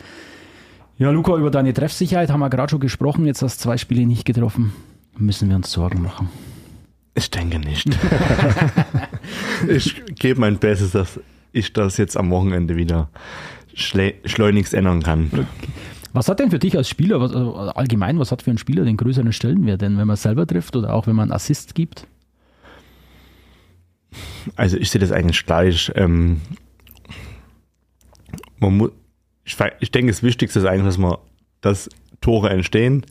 Ja, 0.98 1.10
Luca, 1.10 1.36
über 1.36 1.50
deine 1.50 1.72
Treffsicherheit 1.72 2.30
haben 2.30 2.40
wir 2.40 2.50
gerade 2.50 2.70
schon 2.70 2.80
gesprochen. 2.80 3.26
Jetzt 3.26 3.42
hast 3.42 3.58
du 3.58 3.62
zwei 3.64 3.76
Spiele 3.76 4.06
nicht 4.06 4.24
getroffen. 4.24 4.72
Müssen 5.16 5.48
wir 5.48 5.56
uns 5.56 5.72
Sorgen 5.72 6.02
machen? 6.02 6.28
Ich 7.14 7.30
denke 7.30 7.58
nicht. 7.58 7.88
ich 9.68 10.02
gebe 10.16 10.40
mein 10.40 10.58
Bestes, 10.58 10.92
dass 10.92 11.20
ich 11.52 11.72
das 11.72 11.96
jetzt 11.96 12.16
am 12.16 12.30
Wochenende 12.30 12.76
wieder 12.76 13.08
schleunigst 13.74 14.74
ändern 14.74 15.02
kann. 15.02 15.46
Was 16.12 16.28
hat 16.28 16.40
denn 16.40 16.50
für 16.50 16.58
dich 16.58 16.76
als 16.76 16.88
Spieler, 16.88 17.20
was, 17.20 17.32
also 17.32 17.54
allgemein, 17.54 18.18
was 18.18 18.32
hat 18.32 18.42
für 18.42 18.50
einen 18.50 18.58
Spieler 18.58 18.84
den 18.84 18.98
größeren 18.98 19.32
Stellenwert 19.32 19.80
denn, 19.80 19.96
wenn 19.96 20.06
man 20.06 20.16
selber 20.16 20.46
trifft 20.46 20.76
oder 20.76 20.92
auch 20.92 21.06
wenn 21.06 21.16
man 21.16 21.32
Assist 21.32 21.74
gibt? 21.74 22.06
Also 24.56 24.76
ich 24.76 24.90
sehe 24.90 25.00
das 25.00 25.12
eigentlich 25.12 25.46
gleich. 25.46 25.90
Ähm, 25.94 26.42
man 28.58 28.76
muss, 28.76 28.90
ich, 29.44 29.56
ich 29.80 29.90
denke, 29.90 30.12
das 30.12 30.22
Wichtigste 30.22 30.58
ist 30.58 30.66
eigentlich, 30.66 30.86
dass 30.86 30.98
man, 30.98 31.16
dass 31.60 31.88
Tore 32.20 32.50
entstehen 32.50 33.04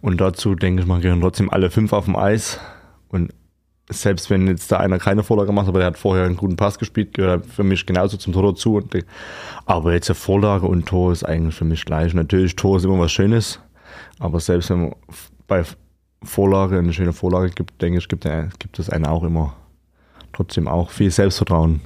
und 0.00 0.20
dazu 0.20 0.54
denke 0.54 0.82
ich, 0.82 0.88
man 0.88 1.00
gehören 1.00 1.20
trotzdem 1.20 1.50
alle 1.50 1.70
fünf 1.70 1.92
auf 1.92 2.04
dem 2.06 2.16
Eis 2.16 2.58
und 3.08 3.32
selbst 3.88 4.30
wenn 4.30 4.46
jetzt 4.46 4.70
da 4.70 4.78
einer 4.78 4.98
keine 4.98 5.24
Vorlage 5.24 5.52
macht, 5.52 5.68
aber 5.68 5.80
der 5.80 5.88
hat 5.88 5.98
vorher 5.98 6.24
einen 6.24 6.36
guten 6.36 6.56
Pass 6.56 6.78
gespielt, 6.78 7.14
gehört 7.14 7.46
für 7.46 7.64
mich 7.64 7.86
genauso 7.86 8.16
zum 8.16 8.32
Tor 8.32 8.52
dazu. 8.52 8.80
aber 9.66 9.92
jetzt 9.92 10.08
eine 10.08 10.14
Vorlage 10.14 10.66
und 10.66 10.86
Tor 10.86 11.12
ist 11.12 11.24
eigentlich 11.24 11.56
für 11.56 11.64
mich 11.64 11.84
gleich. 11.84 12.14
Natürlich, 12.14 12.54
Tor 12.54 12.76
ist 12.76 12.84
immer 12.84 13.00
was 13.00 13.10
Schönes, 13.10 13.58
aber 14.20 14.38
selbst 14.38 14.70
wenn 14.70 14.82
man 14.82 14.94
bei 15.48 15.64
Vorlage 16.22 16.78
eine 16.78 16.92
schöne 16.92 17.12
Vorlage 17.12 17.50
gibt, 17.50 17.82
denke 17.82 17.98
ich, 17.98 18.08
gibt, 18.08 18.28
gibt 18.58 18.78
es 18.78 18.90
einen 18.90 19.06
auch 19.06 19.24
immer 19.24 19.56
trotzdem 20.32 20.68
auch 20.68 20.90
viel 20.90 21.10
Selbstvertrauen. 21.10 21.80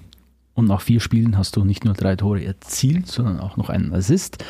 Und 0.55 0.67
nach 0.67 0.81
vier 0.81 1.01
Spielen 1.01 1.37
hast 1.37 1.57
du 1.57 1.65
nicht 1.65 1.85
nur 1.85 1.95
drei 1.95 2.17
Tore 2.17 2.45
erzielt, 2.45 3.09
sondern 3.09 3.41
auch 3.41 3.57
noch 3.57 3.69
einen 3.69 3.93
Assist 3.93 4.45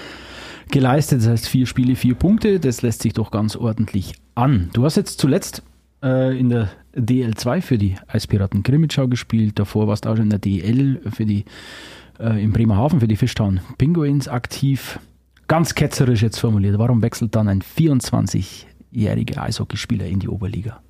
geleistet. 0.70 1.20
Das 1.20 1.28
heißt, 1.28 1.48
vier 1.48 1.66
Spiele, 1.66 1.96
vier 1.96 2.14
Punkte. 2.14 2.60
Das 2.60 2.82
lässt 2.82 3.02
sich 3.02 3.14
doch 3.14 3.30
ganz 3.30 3.56
ordentlich 3.56 4.14
an. 4.34 4.70
Du 4.74 4.84
hast 4.84 4.96
jetzt 4.96 5.18
zuletzt 5.18 5.62
äh, 6.02 6.38
in 6.38 6.50
der 6.50 6.68
DL2 6.94 7.62
für 7.62 7.78
die 7.78 7.96
Eispiraten 8.06 8.62
Grimmitschau 8.62 9.08
gespielt. 9.08 9.58
Davor 9.58 9.88
warst 9.88 10.04
du 10.04 10.10
auch 10.10 10.16
schon 10.16 10.24
in 10.24 10.30
der 10.30 10.38
DL 10.38 11.00
für 11.10 11.24
die 11.24 11.44
äh, 12.18 12.42
in 12.42 12.52
Bremerhaven 12.52 13.00
für 13.00 13.08
die 13.08 13.16
Fishtown 13.16 13.60
Penguins 13.78 14.28
aktiv. 14.28 14.98
Ganz 15.48 15.74
ketzerisch 15.74 16.22
jetzt 16.22 16.38
formuliert. 16.38 16.78
Warum 16.78 17.02
wechselt 17.02 17.34
dann 17.34 17.48
ein 17.48 17.62
24-jähriger 17.62 19.38
Eishockeyspieler 19.38 20.06
in 20.06 20.20
die 20.20 20.28
Oberliga? 20.28 20.80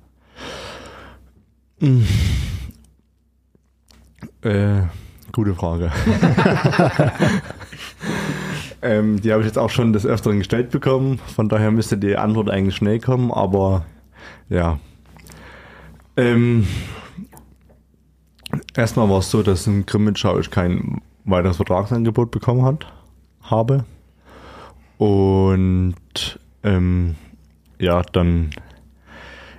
Äh, 4.41 4.81
gute 5.35 5.53
Frage. 5.53 5.91
ähm, 8.81 9.21
die 9.21 9.31
habe 9.31 9.41
ich 9.41 9.47
jetzt 9.47 9.57
auch 9.57 9.69
schon 9.69 9.91
des 9.91 10.05
Öfteren 10.05 10.39
gestellt 10.39 10.71
bekommen. 10.71 11.19
Von 11.35 11.49
daher 11.49 11.71
müsste 11.71 11.97
die 11.97 12.15
Antwort 12.15 12.49
eigentlich 12.49 12.75
schnell 12.75 12.99
kommen. 12.99 13.31
Aber 13.31 13.85
ja, 14.49 14.79
ähm, 16.15 16.65
erstmal 18.75 19.09
war 19.09 19.19
es 19.19 19.29
so, 19.29 19.43
dass 19.43 19.67
in 19.67 19.85
Grimmitschau 19.85 20.39
ich 20.39 20.49
kein 20.49 21.01
weiteres 21.25 21.57
Vertragsangebot 21.57 22.31
bekommen 22.31 22.63
hat, 22.63 22.87
habe. 23.41 23.83
Und 24.97 26.39
ähm, 26.63 27.15
ja, 27.77 28.01
dann 28.03 28.51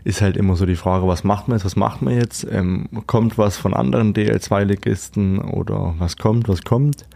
ist 0.06 0.22
halt 0.22 0.36
immer 0.36 0.54
so 0.54 0.66
die 0.66 0.76
Frage, 0.76 1.08
was 1.08 1.24
macht 1.24 1.48
man 1.48 1.56
jetzt, 1.56 1.64
was 1.64 1.74
macht 1.74 2.00
man 2.00 2.14
jetzt? 2.14 2.46
Ähm, 2.48 2.88
kommt 3.08 3.38
was 3.38 3.56
von 3.56 3.74
anderen 3.74 4.14
DL2-Ligisten 4.14 5.40
oder 5.40 5.96
was 5.98 6.16
kommt, 6.16 6.48
was 6.48 6.62
kommt? 6.62 7.08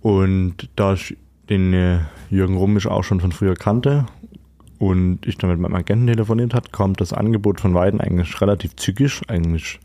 Und 0.00 0.70
da 0.76 0.94
ich 0.94 1.14
den 1.50 1.74
äh, 1.74 1.98
Jürgen 2.30 2.56
Rummisch 2.56 2.86
auch 2.86 3.04
schon 3.04 3.20
von 3.20 3.32
früher 3.32 3.54
kannte 3.54 4.06
und 4.78 5.26
ich 5.26 5.36
dann 5.36 5.50
mit 5.50 5.60
meinem 5.60 5.74
Agenten 5.74 6.06
telefoniert 6.06 6.54
hat, 6.54 6.72
kam 6.72 6.94
das 6.94 7.12
Angebot 7.12 7.60
von 7.60 7.74
Weiden 7.74 8.00
eigentlich 8.00 8.40
relativ 8.40 8.76
zügig, 8.76 9.20
eigentlich 9.28 9.78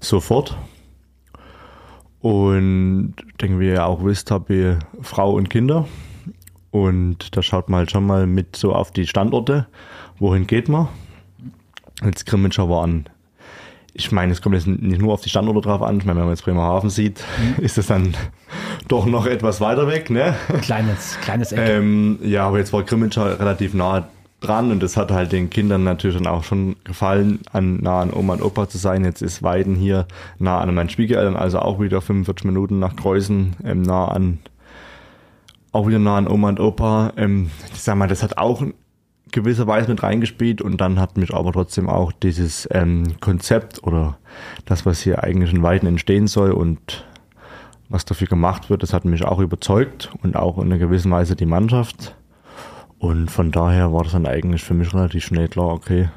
sofort. 0.00 0.58
Und 2.18 3.14
denke, 3.40 3.60
wie 3.60 3.68
ihr 3.68 3.86
auch 3.86 4.02
wisst, 4.04 4.32
habe 4.32 4.52
ich 4.52 5.06
Frau 5.06 5.32
und 5.32 5.48
Kinder. 5.48 5.86
Und 6.72 7.36
da 7.36 7.42
schaut 7.42 7.68
man 7.68 7.78
halt 7.78 7.92
schon 7.92 8.04
mal 8.04 8.26
mit 8.26 8.56
so 8.56 8.72
auf 8.74 8.90
die 8.90 9.06
Standorte, 9.06 9.68
wohin 10.18 10.48
geht 10.48 10.68
man. 10.68 10.88
Jetzt 12.04 12.26
Grimmitschau 12.26 12.68
war 12.68 12.84
an. 12.84 13.06
Ich 13.92 14.12
meine, 14.12 14.32
es 14.32 14.42
kommt 14.42 14.54
jetzt 14.54 14.66
nicht 14.68 15.00
nur 15.00 15.12
auf 15.12 15.22
die 15.22 15.28
Standorte 15.28 15.62
drauf 15.62 15.82
an. 15.82 15.98
Ich 15.98 16.04
meine, 16.04 16.20
wenn 16.20 16.26
man 16.26 16.34
jetzt 16.34 16.44
Bremerhaven 16.44 16.88
sieht, 16.88 17.24
mhm. 17.38 17.64
ist 17.64 17.78
es 17.78 17.88
dann 17.88 18.16
doch 18.88 19.06
noch 19.06 19.26
etwas 19.26 19.60
weiter 19.60 19.88
weg, 19.88 20.10
ne? 20.10 20.36
Kleines, 20.62 21.18
kleines 21.20 21.52
Eck. 21.52 21.68
Ähm, 21.68 22.18
ja, 22.22 22.46
aber 22.46 22.58
jetzt 22.58 22.72
war 22.72 22.84
Grimmitschau 22.84 23.24
relativ 23.24 23.74
nah 23.74 24.08
dran 24.40 24.70
und 24.70 24.82
das 24.82 24.96
hat 24.96 25.10
halt 25.10 25.32
den 25.32 25.50
Kindern 25.50 25.82
natürlich 25.82 26.16
dann 26.16 26.26
auch 26.26 26.44
schon 26.44 26.76
gefallen, 26.84 27.40
an, 27.52 27.78
nah 27.82 28.02
an 28.02 28.12
Oma 28.12 28.34
und 28.34 28.42
Opa 28.42 28.68
zu 28.68 28.78
sein. 28.78 29.04
Jetzt 29.04 29.20
ist 29.20 29.42
Weiden 29.42 29.74
hier 29.74 30.06
nah 30.38 30.60
an 30.60 30.72
meinen 30.74 30.90
Schwiegereltern, 30.90 31.36
also 31.36 31.58
auch 31.58 31.80
wieder 31.80 32.00
45 32.00 32.44
Minuten 32.44 32.78
nach 32.78 32.94
Kreuzen, 32.94 33.56
ähm, 33.64 33.82
nah 33.82 34.06
an, 34.06 34.38
auch 35.72 35.88
wieder 35.88 35.98
nah 35.98 36.18
an 36.18 36.28
Oma 36.28 36.50
und 36.50 36.60
Opa. 36.60 37.12
Ähm, 37.16 37.50
ich 37.74 37.82
sag 37.82 37.96
mal, 37.96 38.06
das 38.06 38.22
hat 38.22 38.38
auch 38.38 38.62
gewisserweise 39.32 39.88
mit 39.90 40.02
reingespielt 40.02 40.62
und 40.62 40.80
dann 40.80 40.98
hat 40.98 41.16
mich 41.16 41.34
aber 41.34 41.52
trotzdem 41.52 41.88
auch 41.88 42.12
dieses 42.12 42.68
ähm, 42.72 43.20
Konzept 43.20 43.82
oder 43.82 44.18
das, 44.64 44.86
was 44.86 45.00
hier 45.00 45.22
eigentlich 45.24 45.52
in 45.52 45.62
Weiden 45.62 45.88
entstehen 45.88 46.26
soll 46.26 46.52
und 46.52 47.04
was 47.88 48.04
dafür 48.04 48.26
gemacht 48.26 48.70
wird, 48.70 48.82
das 48.82 48.92
hat 48.92 49.04
mich 49.04 49.24
auch 49.24 49.38
überzeugt 49.38 50.10
und 50.22 50.36
auch 50.36 50.58
in 50.58 50.64
einer 50.64 50.78
gewissen 50.78 51.10
Weise 51.10 51.36
die 51.36 51.46
Mannschaft. 51.46 52.14
Und 52.98 53.30
von 53.30 53.50
daher 53.50 53.92
war 53.92 54.02
das 54.02 54.12
dann 54.12 54.26
eigentlich 54.26 54.62
für 54.62 54.74
mich 54.74 54.92
relativ 54.92 55.24
schnell 55.24 55.48
klar, 55.48 55.68
okay, 55.68 56.08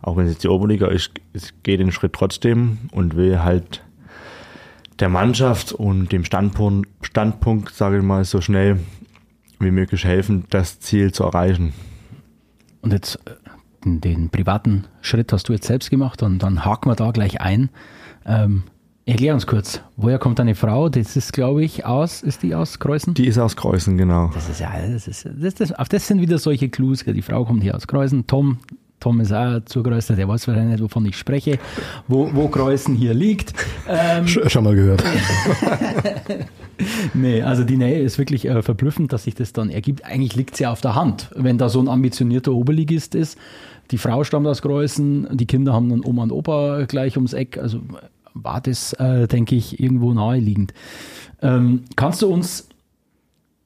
auch 0.00 0.16
wenn 0.16 0.26
es 0.26 0.32
jetzt 0.32 0.44
die 0.44 0.48
Oberliga 0.48 0.88
ist, 0.88 1.12
ich 1.32 1.62
gehe 1.62 1.76
den 1.76 1.92
Schritt 1.92 2.12
trotzdem 2.12 2.78
und 2.92 3.16
will 3.16 3.42
halt 3.42 3.82
der 5.00 5.08
Mannschaft 5.08 5.72
und 5.72 6.12
dem 6.12 6.24
Standpunkt, 6.24 6.88
Standpunkt, 7.02 7.74
sage 7.74 7.98
ich 7.98 8.02
mal, 8.02 8.24
so 8.24 8.40
schnell 8.40 8.78
wie 9.58 9.70
möglich 9.70 10.04
helfen, 10.04 10.44
das 10.50 10.80
Ziel 10.80 11.12
zu 11.12 11.24
erreichen. 11.24 11.72
Und 12.82 12.92
jetzt 12.92 13.18
äh, 13.26 13.30
den 13.84 14.28
privaten 14.28 14.84
Schritt 15.00 15.32
hast 15.32 15.48
du 15.48 15.54
jetzt 15.54 15.66
selbst 15.66 15.90
gemacht 15.90 16.22
und 16.22 16.40
dann 16.40 16.64
haken 16.64 16.90
wir 16.90 16.94
da 16.94 17.10
gleich 17.10 17.40
ein. 17.40 17.70
Ähm, 18.26 18.64
Erklär 19.04 19.34
uns 19.34 19.48
kurz, 19.48 19.80
woher 19.96 20.20
kommt 20.20 20.38
deine 20.38 20.54
Frau? 20.54 20.88
Das 20.88 21.16
ist, 21.16 21.32
glaube 21.32 21.64
ich, 21.64 21.84
aus, 21.84 22.22
ist 22.22 22.44
die 22.44 22.54
aus 22.54 22.78
Kreuzen? 22.78 23.14
Die 23.14 23.26
ist 23.26 23.36
aus 23.36 23.56
Kreuzen, 23.56 23.96
genau. 23.96 24.30
Das 24.32 24.48
ist 24.48 24.60
ja, 24.60 24.70
das 24.80 25.08
ist, 25.08 25.28
das, 25.28 25.54
das, 25.54 25.72
auf 25.72 25.88
das 25.88 26.06
sind 26.06 26.20
wieder 26.20 26.38
solche 26.38 26.68
Clues. 26.68 27.04
Die 27.04 27.22
Frau 27.22 27.44
kommt 27.44 27.64
hier 27.64 27.74
aus 27.74 27.88
Kreuzen. 27.88 28.28
Tom, 28.28 28.58
Tom 29.02 29.18
ist 29.18 29.32
auch 29.32 29.58
zugeröstet, 29.64 30.16
der 30.16 30.28
weiß 30.28 30.46
wahrscheinlich 30.46 30.74
nicht, 30.74 30.84
wovon 30.84 31.04
ich 31.06 31.16
spreche, 31.16 31.58
wo, 32.06 32.30
wo 32.32 32.46
Kreuzen 32.46 32.94
hier 32.94 33.14
liegt. 33.14 33.52
Ähm, 33.88 34.28
Schon 34.28 34.62
mal 34.62 34.76
gehört. 34.76 35.02
nee, 37.14 37.42
also 37.42 37.64
die 37.64 37.76
Nähe 37.76 37.98
ist 37.98 38.16
wirklich 38.18 38.46
äh, 38.46 38.62
verblüffend, 38.62 39.12
dass 39.12 39.24
sich 39.24 39.34
das 39.34 39.52
dann 39.52 39.70
ergibt. 39.70 40.04
Eigentlich 40.04 40.36
liegt 40.36 40.54
es 40.54 40.60
ja 40.60 40.70
auf 40.70 40.80
der 40.80 40.94
Hand, 40.94 41.30
wenn 41.34 41.58
da 41.58 41.68
so 41.68 41.80
ein 41.80 41.88
ambitionierter 41.88 42.52
Oberligist 42.52 43.16
ist. 43.16 43.36
Die 43.90 43.98
Frau 43.98 44.22
stammt 44.22 44.46
aus 44.46 44.62
Kreuzen, 44.62 45.26
die 45.32 45.46
Kinder 45.46 45.72
haben 45.72 45.88
dann 45.88 46.04
Oma 46.04 46.22
und 46.22 46.30
Opa 46.30 46.84
gleich 46.84 47.16
ums 47.16 47.32
Eck. 47.32 47.58
Also 47.58 47.80
war 48.34 48.60
das, 48.60 48.92
äh, 48.94 49.26
denke 49.26 49.56
ich, 49.56 49.80
irgendwo 49.80 50.14
naheliegend. 50.14 50.74
Ähm, 51.42 51.82
kannst 51.96 52.22
du 52.22 52.28
uns 52.28 52.68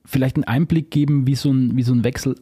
vielleicht 0.07 0.37
einen 0.37 0.45
Einblick 0.45 0.91
geben, 0.91 1.27
wie 1.27 1.35
so 1.35 1.51
ein, 1.51 1.77
wie 1.77 1.83
so 1.83 1.93
ein 1.93 2.05
Wechsel 2.05 2.37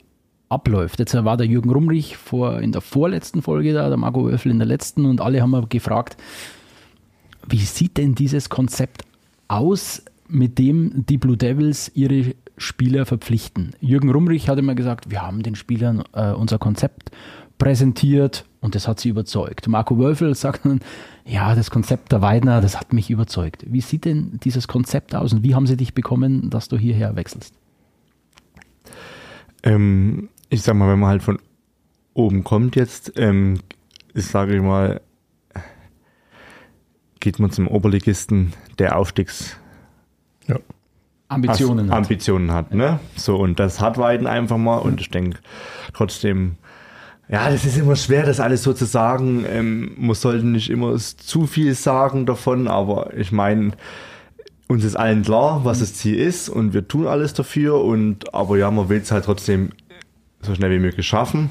abläuft? 0.55 0.99
Jetzt 0.99 1.15
war 1.15 1.37
der 1.37 1.47
Jürgen 1.47 1.71
Rumrich 1.71 2.17
vor, 2.17 2.61
in 2.61 2.73
der 2.73 2.81
vorletzten 2.81 3.43
Folge 3.43 3.75
da, 3.75 3.89
der 3.89 3.99
Marco 3.99 4.27
Öffel 4.29 4.51
in 4.51 4.59
der 4.59 4.67
letzten 4.67 5.05
und 5.05 5.21
alle 5.21 5.43
haben 5.43 5.69
gefragt, 5.69 6.17
wie 7.47 7.59
sieht 7.59 7.97
denn 7.99 8.15
dieses 8.15 8.49
Konzept 8.49 9.03
aus, 9.49 10.03
mit 10.29 10.59
dem 10.59 11.05
die 11.07 11.19
Blue 11.19 11.37
Devils 11.37 11.91
ihre 11.95 12.35
Spieler 12.57 13.05
verpflichten? 13.05 13.75
Jürgen 13.81 14.11
Rumrich 14.11 14.49
hat 14.49 14.59
immer 14.59 14.75
gesagt, 14.75 15.11
wir 15.11 15.23
haben 15.23 15.43
den 15.43 15.55
Spielern 15.55 16.05
äh, 16.13 16.33
unser 16.33 16.59
Konzept 16.59 17.11
präsentiert 17.59 18.45
und 18.61 18.75
das 18.75 18.89
hat 18.89 19.01
sie 19.01 19.11
überzeugt. 19.11 19.69
Marco 19.69 19.99
Wölfel 19.99 20.35
sagt 20.35 20.65
dann, 20.65 20.81
ja, 21.25 21.55
das 21.55 21.71
Konzept 21.71 22.13
der 22.13 22.23
Weidner, 22.23 22.61
das 22.61 22.79
hat 22.79 22.93
mich 22.93 23.11
überzeugt. 23.11 23.65
Wie 23.67 23.81
sieht 23.81 24.05
denn 24.05 24.41
dieses 24.43 24.69
Konzept 24.69 25.15
aus 25.15 25.33
und 25.33 25.43
wie 25.43 25.55
haben 25.55 25.67
sie 25.67 25.77
dich 25.77 25.95
bekommen, 25.95 26.51
dass 26.51 26.69
du 26.69 26.77
hierher 26.77 27.17
wechselst? 27.17 27.55
Ähm, 29.63 30.29
ich 30.49 30.63
sag 30.63 30.75
mal, 30.75 30.91
wenn 30.91 30.99
man 30.99 31.11
halt 31.11 31.23
von 31.23 31.39
oben 32.15 32.45
kommt 32.45 32.77
jetzt, 32.77 33.13
ähm, 33.17 33.61
ich 34.15 34.27
sage 34.27 34.61
mal, 34.63 35.01
geht 37.21 37.39
man 37.39 37.51
zum 37.51 37.67
Oberligisten, 37.67 38.53
der 38.79 38.97
Aufstiegs 38.97 39.57
ja. 40.47 40.57
Ambitionen 41.29 41.91
hat. 41.91 41.97
Ambitionen 41.97 42.53
hat, 42.53 42.75
ne? 42.75 43.01
So, 43.17 43.37
und 43.37 43.59
das 43.59 43.81
hat 43.81 43.99
Weiden 43.99 44.27
einfach 44.27 44.59
mal 44.59 44.77
und 44.77 45.01
ich 45.01 45.11
denke 45.11 45.39
trotzdem, 45.95 46.57
ja, 47.29 47.51
das 47.51 47.65
ist 47.65 47.79
immer 47.79 47.97
schwer, 47.97 48.27
das 48.27 48.41
alles 48.41 48.63
so 48.63 48.75
zu 48.75 48.85
sagen. 48.85 49.47
Ähm, 49.49 49.95
man 49.97 50.15
sollte 50.15 50.47
nicht 50.47 50.69
immer 50.69 50.97
zu 50.99 51.47
viel 51.47 51.75
sagen 51.75 52.27
davon, 52.27 52.69
aber 52.69 53.17
ich 53.17 53.33
meine, 53.33 53.73
uns 54.69 54.85
ist 54.85 54.97
allen 54.97 55.23
klar, 55.23 55.65
was 55.65 55.81
das 55.81 55.95
Ziel 55.95 56.19
ist 56.19 56.49
und 56.49 56.75
wir 56.75 56.87
tun 56.87 57.07
alles 57.07 57.33
dafür 57.33 57.83
und 57.83 58.35
aber 58.35 58.59
ja, 58.59 58.71
man 58.71 58.89
will 58.91 59.01
es 59.01 59.11
halt 59.11 59.25
trotzdem 59.25 59.71
so 60.45 60.55
schnell 60.55 60.71
wie 60.71 60.79
möglich 60.79 61.07
schaffen. 61.07 61.51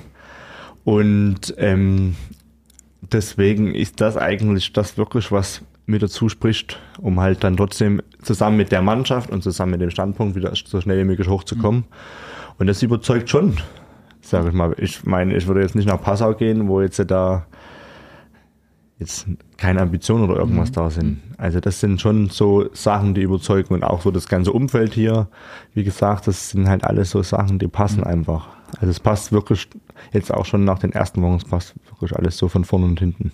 Und 0.83 1.53
ähm, 1.57 2.15
deswegen 3.01 3.73
ist 3.73 4.01
das 4.01 4.17
eigentlich 4.17 4.73
das 4.73 4.97
wirklich, 4.97 5.31
was 5.31 5.61
mir 5.85 5.99
dazu 5.99 6.29
spricht, 6.29 6.79
um 6.99 7.19
halt 7.19 7.43
dann 7.43 7.57
trotzdem 7.57 8.01
zusammen 8.21 8.57
mit 8.57 8.71
der 8.71 8.81
Mannschaft 8.81 9.29
und 9.29 9.43
zusammen 9.43 9.71
mit 9.71 9.81
dem 9.81 9.89
Standpunkt 9.89 10.35
wieder 10.35 10.53
so 10.55 10.79
schnell 10.81 10.99
wie 10.99 11.03
möglich 11.03 11.27
hochzukommen. 11.27 11.81
Mhm. 11.81 12.53
Und 12.57 12.67
das 12.67 12.81
überzeugt 12.83 13.29
schon, 13.29 13.57
sage 14.21 14.49
ich 14.49 14.53
mal. 14.53 14.75
Ich 14.77 15.03
meine, 15.03 15.35
ich 15.35 15.47
würde 15.47 15.61
jetzt 15.61 15.75
nicht 15.75 15.87
nach 15.87 16.01
Passau 16.01 16.33
gehen, 16.33 16.67
wo 16.67 16.81
jetzt 16.81 16.99
da 17.07 17.45
jetzt 18.99 19.27
keine 19.57 19.81
Ambitionen 19.81 20.29
oder 20.29 20.39
irgendwas 20.39 20.69
mhm. 20.69 20.73
da 20.73 20.89
sind. 20.89 21.21
Also 21.37 21.59
das 21.59 21.79
sind 21.79 21.99
schon 21.99 22.29
so 22.29 22.69
Sachen, 22.73 23.13
die 23.13 23.21
überzeugen 23.21 23.73
und 23.73 23.83
auch 23.83 24.01
so 24.01 24.11
das 24.11 24.27
ganze 24.27 24.53
Umfeld 24.53 24.93
hier. 24.93 25.27
Wie 25.73 25.83
gesagt, 25.83 26.27
das 26.27 26.51
sind 26.51 26.69
halt 26.69 26.85
alles 26.85 27.09
so 27.09 27.21
Sachen, 27.21 27.59
die 27.59 27.67
passen 27.67 27.99
mhm. 27.99 28.07
einfach. 28.07 28.47
Also 28.75 28.89
es 28.89 28.99
passt 28.99 29.31
wirklich 29.31 29.67
jetzt 30.11 30.33
auch 30.33 30.45
schon 30.45 30.63
nach 30.63 30.79
den 30.79 30.91
ersten 30.91 31.21
Wochen, 31.21 31.35
es 31.35 31.45
passt 31.45 31.75
wirklich 31.89 32.15
alles 32.15 32.37
so 32.37 32.47
von 32.47 32.65
vorne 32.65 32.85
und 32.85 32.99
hinten. 32.99 33.31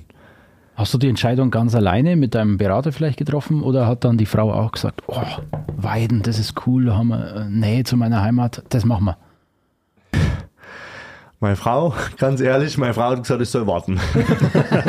Hast 0.76 0.94
du 0.94 0.98
die 0.98 1.10
Entscheidung 1.10 1.52
ganz 1.52 1.76
alleine 1.76 2.16
mit 2.16 2.36
deinem 2.36 2.58
Berater 2.58 2.94
vielleicht 2.94 3.18
getroffen 3.18 3.64
oder 3.64 3.86
hat 3.86 4.06
dann 4.06 4.18
die 4.18 4.26
Frau 4.26 4.54
auch 4.54 4.72
gesagt, 4.72 5.04
oh, 5.08 5.22
Weiden, 5.76 6.22
das 6.22 6.40
ist 6.40 6.66
cool, 6.66 6.86
da 6.86 6.96
haben 6.96 7.10
wir 7.10 7.36
äh, 7.36 7.50
Nähe 7.50 7.84
zu 7.84 7.98
meiner 7.98 8.22
Heimat, 8.22 8.64
das 8.70 8.86
machen 8.86 9.06
wir? 9.06 9.18
Meine 11.42 11.56
Frau, 11.56 11.94
ganz 12.18 12.40
ehrlich, 12.40 12.78
meine 12.78 12.94
Frau 12.94 13.10
hat 13.10 13.24
gesagt, 13.24 13.42
ich 13.42 13.50
soll 13.50 13.68
warten. 13.68 14.00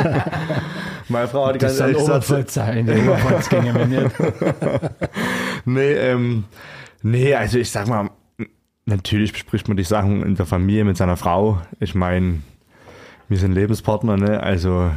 meine 1.09 1.27
Frau 1.27 1.47
hat 1.47 1.61
das 1.61 1.77
ganz 1.77 1.79
ehrlich 1.81 1.97
gesagt, 1.97 2.51
sein, 2.51 2.85
nicht. 2.85 4.11
nee, 5.65 5.93
ähm, 5.93 6.45
nee, 7.03 7.33
also 7.35 7.57
ich 7.57 7.69
sag 7.69 7.87
mal, 7.87 8.09
natürlich 8.85 9.33
bespricht 9.33 9.67
man 9.67 9.77
die 9.77 9.83
Sachen 9.83 10.23
in 10.23 10.35
der 10.35 10.45
Familie 10.45 10.85
mit 10.85 10.97
seiner 10.97 11.17
Frau. 11.17 11.61
Ich 11.79 11.95
meine, 11.95 12.39
wir 13.29 13.37
sind 13.37 13.53
Lebenspartner, 13.53 14.17
ne? 14.17 14.41
Also 14.41 14.91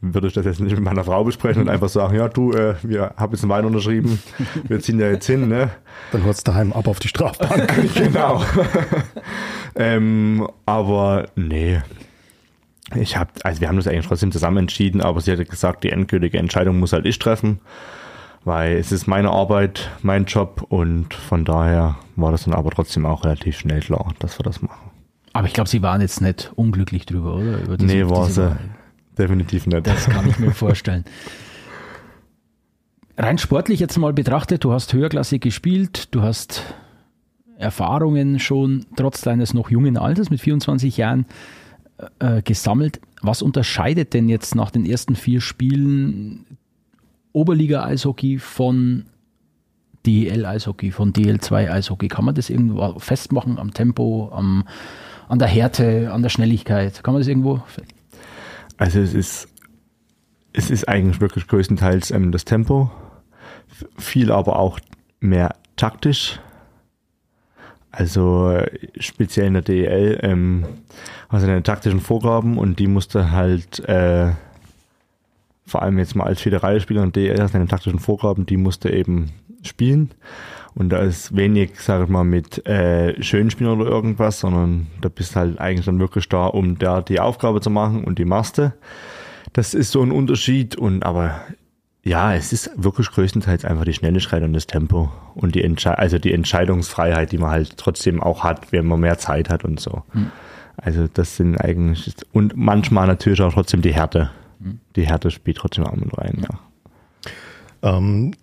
würde 0.00 0.28
ich 0.28 0.32
das 0.32 0.44
jetzt 0.44 0.60
nicht 0.60 0.74
mit 0.74 0.84
meiner 0.84 1.02
Frau 1.02 1.24
besprechen 1.24 1.62
und 1.62 1.68
einfach 1.68 1.88
sagen, 1.88 2.14
ja 2.14 2.28
du, 2.28 2.52
äh, 2.52 2.76
wir 2.82 3.14
haben 3.16 3.32
jetzt 3.32 3.42
einen 3.42 3.50
Wein 3.50 3.64
unterschrieben, 3.64 4.22
wir 4.68 4.80
ziehen 4.80 5.00
ja 5.00 5.10
jetzt 5.10 5.26
hin, 5.26 5.48
ne? 5.48 5.70
Dann 6.12 6.24
holst 6.24 6.46
du 6.46 6.52
daheim 6.52 6.72
ab 6.72 6.86
auf 6.86 7.00
die 7.00 7.08
Strafbank. 7.08 7.94
genau. 7.94 8.42
ähm, 9.74 10.48
aber 10.66 11.28
nee. 11.34 11.80
Ich 12.94 13.16
habe, 13.16 13.30
also 13.42 13.60
wir 13.60 13.68
haben 13.68 13.76
das 13.76 13.86
eigentlich 13.86 14.06
trotzdem 14.06 14.32
zusammen 14.32 14.58
entschieden, 14.58 15.02
aber 15.02 15.20
sie 15.20 15.32
hat 15.32 15.48
gesagt, 15.48 15.84
die 15.84 15.90
endgültige 15.90 16.38
Entscheidung 16.38 16.78
muss 16.78 16.92
halt 16.92 17.04
ich 17.04 17.18
treffen, 17.18 17.60
weil 18.44 18.76
es 18.76 18.92
ist 18.92 19.06
meine 19.06 19.30
Arbeit, 19.30 19.90
mein 20.02 20.24
Job 20.24 20.64
und 20.68 21.14
von 21.14 21.44
daher 21.44 21.96
war 22.16 22.32
das 22.32 22.44
dann 22.44 22.54
aber 22.54 22.70
trotzdem 22.70 23.06
auch 23.06 23.24
relativ 23.24 23.58
schnell 23.58 23.80
klar, 23.80 24.12
dass 24.18 24.38
wir 24.38 24.44
das 24.44 24.62
machen. 24.62 24.90
Aber 25.32 25.46
ich 25.46 25.52
glaube, 25.52 25.68
Sie 25.68 25.82
waren 25.82 26.00
jetzt 26.00 26.20
nicht 26.20 26.52
unglücklich 26.56 27.06
drüber, 27.06 27.36
oder? 27.36 27.62
Über 27.62 27.76
diese, 27.76 27.94
nee, 27.94 28.08
war 28.08 28.26
sie. 28.26 28.56
Definitiv 29.16 29.66
nicht. 29.66 29.86
Das 29.86 30.06
kann 30.06 30.28
ich 30.28 30.38
mir 30.38 30.52
vorstellen. 30.52 31.04
Rein 33.16 33.38
sportlich 33.38 33.80
jetzt 33.80 33.98
mal 33.98 34.12
betrachtet, 34.12 34.62
du 34.62 34.72
hast 34.72 34.92
höherklassig 34.92 35.42
gespielt, 35.42 36.14
du 36.14 36.22
hast 36.22 36.62
Erfahrungen 37.56 38.38
schon 38.38 38.86
trotz 38.96 39.22
deines 39.22 39.54
noch 39.54 39.70
jungen 39.70 39.96
Alters 39.96 40.30
mit 40.30 40.40
24 40.40 40.96
Jahren 40.96 41.26
äh, 42.20 42.42
gesammelt. 42.42 43.00
Was 43.20 43.42
unterscheidet 43.42 44.14
denn 44.14 44.28
jetzt 44.28 44.54
nach 44.54 44.70
den 44.70 44.86
ersten 44.86 45.16
vier 45.16 45.40
Spielen 45.40 46.46
Oberliga-Eishockey 47.38 48.38
von 48.38 49.06
DEL-Eishockey, 50.06 50.90
von 50.90 51.12
DL2-Eishockey? 51.12 52.08
Kann 52.08 52.24
man 52.24 52.34
das 52.34 52.50
irgendwo 52.50 52.98
festmachen 52.98 53.58
am 53.58 53.72
Tempo, 53.74 54.30
am, 54.32 54.64
an 55.28 55.38
der 55.38 55.48
Härte, 55.48 56.12
an 56.12 56.22
der 56.22 56.30
Schnelligkeit? 56.30 57.02
Kann 57.02 57.14
man 57.14 57.20
das 57.20 57.28
irgendwo 57.28 57.62
also 58.78 59.00
es 59.00 59.12
ist, 59.12 59.48
es 60.52 60.70
ist 60.70 60.88
eigentlich 60.88 61.20
wirklich 61.20 61.48
größtenteils 61.48 62.12
ähm, 62.12 62.32
das 62.32 62.44
Tempo, 62.44 62.90
viel 63.98 64.32
aber 64.32 64.58
auch 64.58 64.78
mehr 65.20 65.54
taktisch. 65.76 66.40
Also 67.90 68.56
speziell 69.00 69.48
in 69.48 69.54
der 69.54 69.62
DEL, 69.62 70.20
ähm, 70.22 70.64
also 71.28 71.46
eine 71.46 71.62
taktischen 71.62 72.00
Vorgaben 72.00 72.56
und 72.56 72.78
die 72.78 72.86
musste 72.86 73.32
halt 73.32 73.80
äh, 73.88 74.32
vor 75.68 75.82
allem 75.82 75.98
jetzt 75.98 76.16
mal 76.16 76.24
als 76.24 76.40
Föderalspieler 76.40 77.02
und 77.02 77.14
DEL 77.14 77.40
hast 77.40 77.54
eine 77.54 77.68
taktischen 77.68 78.00
Vorgaben, 78.00 78.46
die 78.46 78.56
musste 78.56 78.90
eben 78.90 79.30
spielen. 79.62 80.10
Und 80.74 80.90
da 80.90 80.98
ist 80.98 81.36
wenig, 81.36 81.72
sag 81.80 82.04
ich 82.04 82.08
mal, 82.08 82.24
mit 82.24 82.64
äh, 82.66 83.20
schönen 83.22 83.50
Spielen 83.50 83.70
oder 83.70 83.90
irgendwas, 83.90 84.40
sondern 84.40 84.86
da 85.00 85.08
bist 85.08 85.36
halt 85.36 85.58
eigentlich 85.58 85.86
dann 85.86 85.98
wirklich 85.98 86.28
da, 86.28 86.46
um 86.46 86.78
da 86.78 87.02
die 87.02 87.20
Aufgabe 87.20 87.60
zu 87.60 87.70
machen 87.70 88.04
und 88.04 88.18
die 88.18 88.24
Maste. 88.24 88.74
Das 89.52 89.74
ist 89.74 89.90
so 89.90 90.02
ein 90.02 90.12
Unterschied 90.12 90.76
und 90.76 91.04
aber 91.04 91.40
ja, 92.04 92.34
es 92.34 92.52
ist 92.52 92.70
wirklich 92.76 93.10
größtenteils 93.10 93.64
einfach 93.64 93.84
die 93.84 93.92
Schnelligkeit 93.92 94.42
und 94.42 94.52
das 94.52 94.66
Tempo 94.66 95.10
und 95.34 95.54
die 95.54 95.64
Entsche 95.64 95.98
also 95.98 96.18
die 96.18 96.32
Entscheidungsfreiheit, 96.32 97.32
die 97.32 97.38
man 97.38 97.50
halt 97.50 97.76
trotzdem 97.76 98.22
auch 98.22 98.44
hat, 98.44 98.72
wenn 98.72 98.86
man 98.86 99.00
mehr 99.00 99.18
Zeit 99.18 99.50
hat 99.50 99.64
und 99.64 99.80
so. 99.80 100.04
Hm. 100.12 100.30
Also 100.76 101.08
das 101.12 101.36
sind 101.36 101.56
eigentlich 101.56 102.14
und 102.32 102.56
manchmal 102.56 103.08
natürlich 103.08 103.42
auch 103.42 103.52
trotzdem 103.52 103.82
die 103.82 103.92
Härte. 103.92 104.30
Die 104.96 105.06
Härte 105.06 105.30
spielt 105.30 105.58
trotzdem 105.58 105.84
auch 105.84 105.96
mit 105.96 106.16
rein, 106.16 106.42
ja. 106.42 106.58
Ähm, 107.82 108.34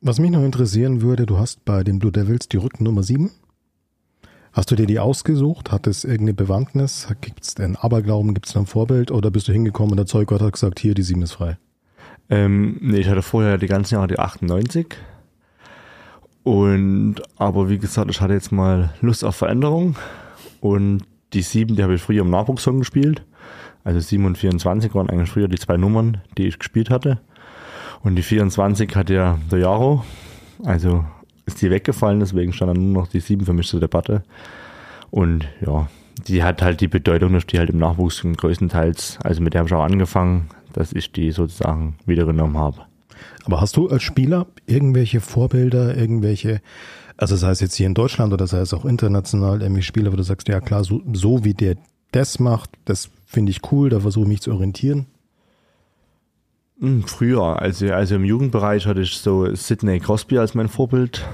was 0.00 0.20
mich 0.20 0.30
noch 0.30 0.44
interessieren 0.44 1.00
würde, 1.00 1.26
du 1.26 1.38
hast 1.38 1.64
bei 1.64 1.82
den 1.82 1.98
Blue 1.98 2.12
Devils 2.12 2.48
die 2.48 2.58
Rückennummer 2.58 3.02
7. 3.02 3.30
Hast 4.52 4.70
du 4.70 4.76
dir 4.76 4.86
die 4.86 5.00
ausgesucht? 5.00 5.72
Hat 5.72 5.86
es 5.88 6.04
irgendeine 6.04 6.34
Bewandtnis? 6.34 7.08
Gibt 7.20 7.42
es 7.42 7.54
denn 7.54 7.74
Aberglauben? 7.74 8.34
Gibt 8.34 8.46
es 8.46 8.56
ein 8.56 8.66
Vorbild? 8.66 9.10
Oder 9.10 9.30
bist 9.32 9.48
du 9.48 9.52
hingekommen 9.52 9.92
und 9.92 9.96
der 9.96 10.06
Zeuggott 10.06 10.42
hat 10.42 10.52
gesagt, 10.52 10.78
hier, 10.78 10.94
die 10.94 11.02
7 11.02 11.22
ist 11.22 11.32
frei? 11.32 11.58
Ähm, 12.30 12.78
nee, 12.80 12.98
ich 12.98 13.08
hatte 13.08 13.22
vorher 13.22 13.58
die 13.58 13.66
ganzen 13.66 13.94
Jahre 13.94 14.06
die 14.06 14.18
98. 14.18 14.94
Und, 16.44 17.16
aber 17.36 17.68
wie 17.68 17.78
gesagt, 17.78 18.10
ich 18.10 18.20
hatte 18.20 18.34
jetzt 18.34 18.52
mal 18.52 18.94
Lust 19.00 19.24
auf 19.24 19.34
Veränderung. 19.34 19.96
Und 20.60 21.02
die 21.32 21.42
7, 21.42 21.74
die 21.74 21.82
habe 21.82 21.94
ich 21.94 22.02
früher 22.02 22.22
im 22.22 22.30
Nachwuchssong 22.30 22.78
gespielt. 22.78 23.24
Also 23.84 24.00
7 24.00 24.24
und 24.24 24.38
24 24.38 24.94
waren 24.94 25.10
eigentlich 25.10 25.30
früher 25.30 25.48
die 25.48 25.58
zwei 25.58 25.76
Nummern, 25.76 26.18
die 26.38 26.46
ich 26.46 26.58
gespielt 26.58 26.90
hatte. 26.90 27.20
Und 28.02 28.16
die 28.16 28.22
24 28.22 28.94
hat 28.96 29.10
ja 29.10 29.38
der 29.50 29.58
Jaro, 29.58 30.04
also 30.64 31.04
ist 31.46 31.60
die 31.60 31.70
weggefallen, 31.70 32.20
deswegen 32.20 32.52
stand 32.52 32.76
dann 32.76 32.92
nur 32.92 33.02
noch 33.02 33.08
die 33.08 33.20
7 33.20 33.44
für 33.44 33.52
mich 33.52 33.68
zur 33.68 33.80
Debatte. 33.80 34.22
Und 35.10 35.46
ja, 35.64 35.88
die 36.26 36.42
hat 36.42 36.62
halt 36.62 36.80
die 36.80 36.88
Bedeutung, 36.88 37.32
dass 37.32 37.46
die 37.46 37.58
halt 37.58 37.70
im 37.70 37.78
Nachwuchs 37.78 38.22
größtenteils, 38.22 39.18
also 39.22 39.42
mit 39.42 39.54
der 39.54 39.60
habe 39.60 39.68
ich 39.68 39.74
auch 39.74 39.84
angefangen, 39.84 40.48
dass 40.72 40.92
ich 40.92 41.12
die 41.12 41.30
sozusagen 41.30 41.96
wieder 42.06 42.24
genommen 42.24 42.58
habe. 42.58 42.82
Aber 43.44 43.60
hast 43.60 43.76
du 43.76 43.88
als 43.88 44.02
Spieler 44.02 44.46
irgendwelche 44.66 45.20
Vorbilder, 45.20 45.96
irgendwelche, 45.96 46.60
also 47.16 47.36
sei 47.36 47.50
es 47.50 47.60
jetzt 47.60 47.74
hier 47.74 47.86
in 47.86 47.94
Deutschland 47.94 48.32
oder 48.32 48.46
sei 48.46 48.58
es 48.58 48.74
auch 48.74 48.84
international, 48.84 49.62
irgendwie 49.62 49.82
Spieler, 49.82 50.12
wo 50.12 50.16
du 50.16 50.22
sagst, 50.22 50.48
ja 50.48 50.60
klar, 50.60 50.84
so, 50.84 51.02
so 51.12 51.44
wie 51.44 51.54
der 51.54 51.76
das 52.14 52.38
macht, 52.38 52.70
das 52.84 53.10
finde 53.26 53.50
ich 53.50 53.72
cool, 53.72 53.90
da 53.90 54.00
versuche 54.00 54.24
ich 54.24 54.28
mich 54.28 54.40
zu 54.42 54.52
orientieren? 54.52 55.06
Hm, 56.80 57.04
früher, 57.04 57.60
also, 57.60 57.92
also 57.92 58.14
im 58.16 58.24
Jugendbereich 58.24 58.86
hatte 58.86 59.00
ich 59.00 59.18
so 59.18 59.54
Sidney 59.54 60.00
Crosby 60.00 60.38
als 60.38 60.54
mein 60.54 60.68
Vorbild. 60.68 61.24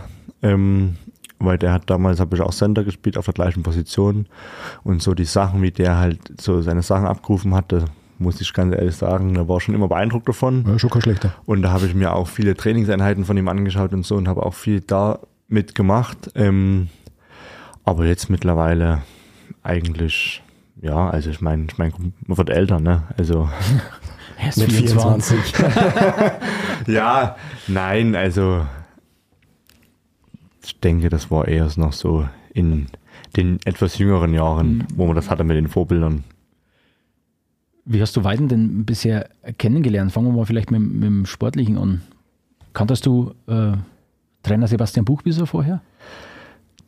Ähm, 0.43 0.97
weil 1.41 1.59
der 1.59 1.73
hat 1.73 1.89
damals, 1.89 2.21
habe 2.21 2.37
ich 2.37 2.43
auch 2.43 2.53
Center 2.53 2.85
gespielt 2.85 3.17
auf 3.17 3.25
der 3.25 3.35
gleichen 3.35 3.63
Position 3.63 4.27
und 4.85 5.03
so 5.03 5.15
die 5.15 5.25
Sachen, 5.25 5.63
wie 5.63 5.71
der 5.71 5.97
halt 5.97 6.21
so 6.39 6.61
seine 6.61 6.83
Sachen 6.83 7.07
abgerufen 7.07 7.55
hatte, 7.55 7.87
muss 8.19 8.41
ich 8.43 8.53
ganz 8.53 8.75
ehrlich 8.75 8.95
sagen, 8.95 9.35
da 9.35 9.49
war 9.49 9.61
schon 9.61 9.75
immer 9.75 9.89
beeindruckt 9.89 10.29
davon. 10.29 10.67
Ja, 10.69 10.79
schon 10.79 10.91
kein 10.91 11.01
schlechter. 11.01 11.33
Und 11.47 11.63
da 11.63 11.71
habe 11.71 11.87
ich 11.87 11.95
mir 11.95 12.15
auch 12.15 12.29
viele 12.29 12.55
Trainingseinheiten 12.55 13.25
von 13.25 13.39
ihm 13.39 13.49
angeschaut 13.49 13.95
und 13.95 14.05
so 14.05 14.17
und 14.17 14.29
habe 14.29 14.45
auch 14.45 14.53
viel 14.53 14.83
da 14.83 15.21
mitgemacht. 15.49 16.31
Ähm, 16.35 16.89
aber 17.85 18.05
jetzt 18.05 18.29
mittlerweile 18.29 19.03
eigentlich, 19.63 20.43
ja, 20.83 21.11
also 21.11 21.31
ich 21.31 21.41
meine, 21.41 21.67
ich 21.71 21.79
meine, 21.79 21.93
man 22.27 22.39
wird 22.39 22.51
älter, 22.51 22.81
ne? 22.81 23.05
Also 23.17 23.49
Er 24.41 24.49
ist 24.49 24.57
mit 24.57 24.73
24. 24.73 25.39
24. 25.39 26.35
ja, 26.95 27.37
nein, 27.69 28.15
also 28.15 28.67
ich 30.65 30.81
denke, 30.81 31.11
das 31.11 31.31
war 31.31 31.47
eher 31.47 31.69
noch 31.77 31.93
so 31.93 32.27
in 32.55 32.87
den 33.37 33.59
etwas 33.65 33.99
jüngeren 33.99 34.33
Jahren, 34.33 34.79
mhm. 34.79 34.87
wo 34.97 35.07
man 35.07 35.15
das 35.15 35.31
hatte 35.31 35.45
mit 35.45 35.57
den 35.57 35.69
Vorbildern. 35.69 36.25
Wie 37.85 38.01
hast 38.01 38.17
du 38.17 38.25
Weiden 38.25 38.49
denn 38.49 38.85
bisher 38.85 39.29
kennengelernt? 39.59 40.13
Fangen 40.13 40.29
wir 40.29 40.33
mal 40.33 40.47
vielleicht 40.47 40.71
mit, 40.71 40.81
mit 40.81 41.05
dem 41.05 41.27
Sportlichen 41.27 41.77
an. 41.77 42.03
Kanntest 42.73 43.05
du 43.05 43.35
äh, 43.47 43.73
Trainer 44.43 44.69
Sebastian 44.69 45.05
Buchbisser 45.05 45.47
vorher? 45.47 45.83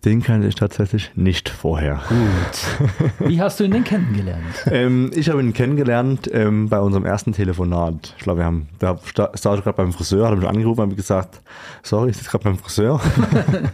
Den 0.05 0.23
kannte 0.23 0.49
ich 0.49 0.57
tatsächlich 0.57 1.13
nicht 1.15 1.49
vorher. 1.49 2.01
Gut. 2.09 3.19
Wie 3.29 3.41
hast 3.41 3.61
du 3.61 3.65
ihn 3.65 3.71
denn 3.71 3.85
kennengelernt? 3.85 4.43
ähm, 4.67 5.11
ich 5.15 5.29
habe 5.29 5.41
ihn 5.41 5.53
kennengelernt 5.53 6.29
ähm, 6.33 6.69
bei 6.69 6.81
unserem 6.81 7.05
ersten 7.05 7.33
Telefonat. 7.33 8.15
Ich 8.19 8.25
glaube, 8.25 8.41
wir 8.41 8.45
haben, 8.45 8.69
da 8.81 8.99
saß 9.15 9.59
ich 9.59 9.65
gerade 9.65 9.77
beim 9.77 9.93
Friseur, 9.93 10.29
hat 10.29 10.39
mich 10.39 10.49
angerufen 10.49 10.81
und 10.81 10.97
gesagt, 10.97 11.41
sorry, 11.83 12.11
ich 12.11 12.17
sitze 12.17 12.31
gerade 12.31 12.45
beim 12.45 12.59
Friseur. 12.59 13.01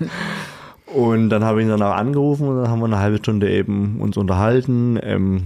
und 0.94 1.30
dann 1.30 1.44
habe 1.44 1.60
ich 1.60 1.66
ihn 1.66 1.70
danach 1.70 1.96
angerufen 1.96 2.46
und 2.46 2.56
dann 2.62 2.68
haben 2.68 2.80
wir 2.80 2.86
eine 2.86 2.98
halbe 2.98 3.18
Stunde 3.18 3.50
eben 3.50 4.00
uns 4.00 4.16
unterhalten. 4.18 4.98
Ähm, 5.02 5.44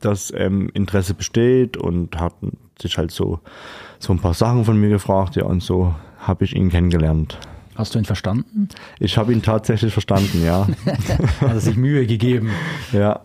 dass 0.00 0.32
ähm, 0.34 0.70
Interesse 0.74 1.14
besteht 1.14 1.76
und 1.76 2.18
hat 2.18 2.34
sich 2.80 2.98
halt 2.98 3.10
so, 3.10 3.40
so 3.98 4.12
ein 4.12 4.18
paar 4.18 4.34
Sachen 4.34 4.64
von 4.64 4.80
mir 4.80 4.88
gefragt, 4.88 5.36
ja, 5.36 5.44
und 5.44 5.62
so 5.62 5.94
habe 6.18 6.44
ich 6.44 6.56
ihn 6.56 6.70
kennengelernt. 6.70 7.38
Hast 7.80 7.94
du 7.94 7.98
ihn 7.98 8.04
verstanden? 8.04 8.68
Ich 8.98 9.16
habe 9.16 9.32
ihn 9.32 9.40
tatsächlich 9.40 9.90
verstanden, 9.90 10.44
ja. 10.44 10.68
Hat 11.40 11.48
er 11.48 11.60
sich 11.60 11.76
Mühe 11.76 12.06
gegeben. 12.06 12.50
ja. 12.92 13.20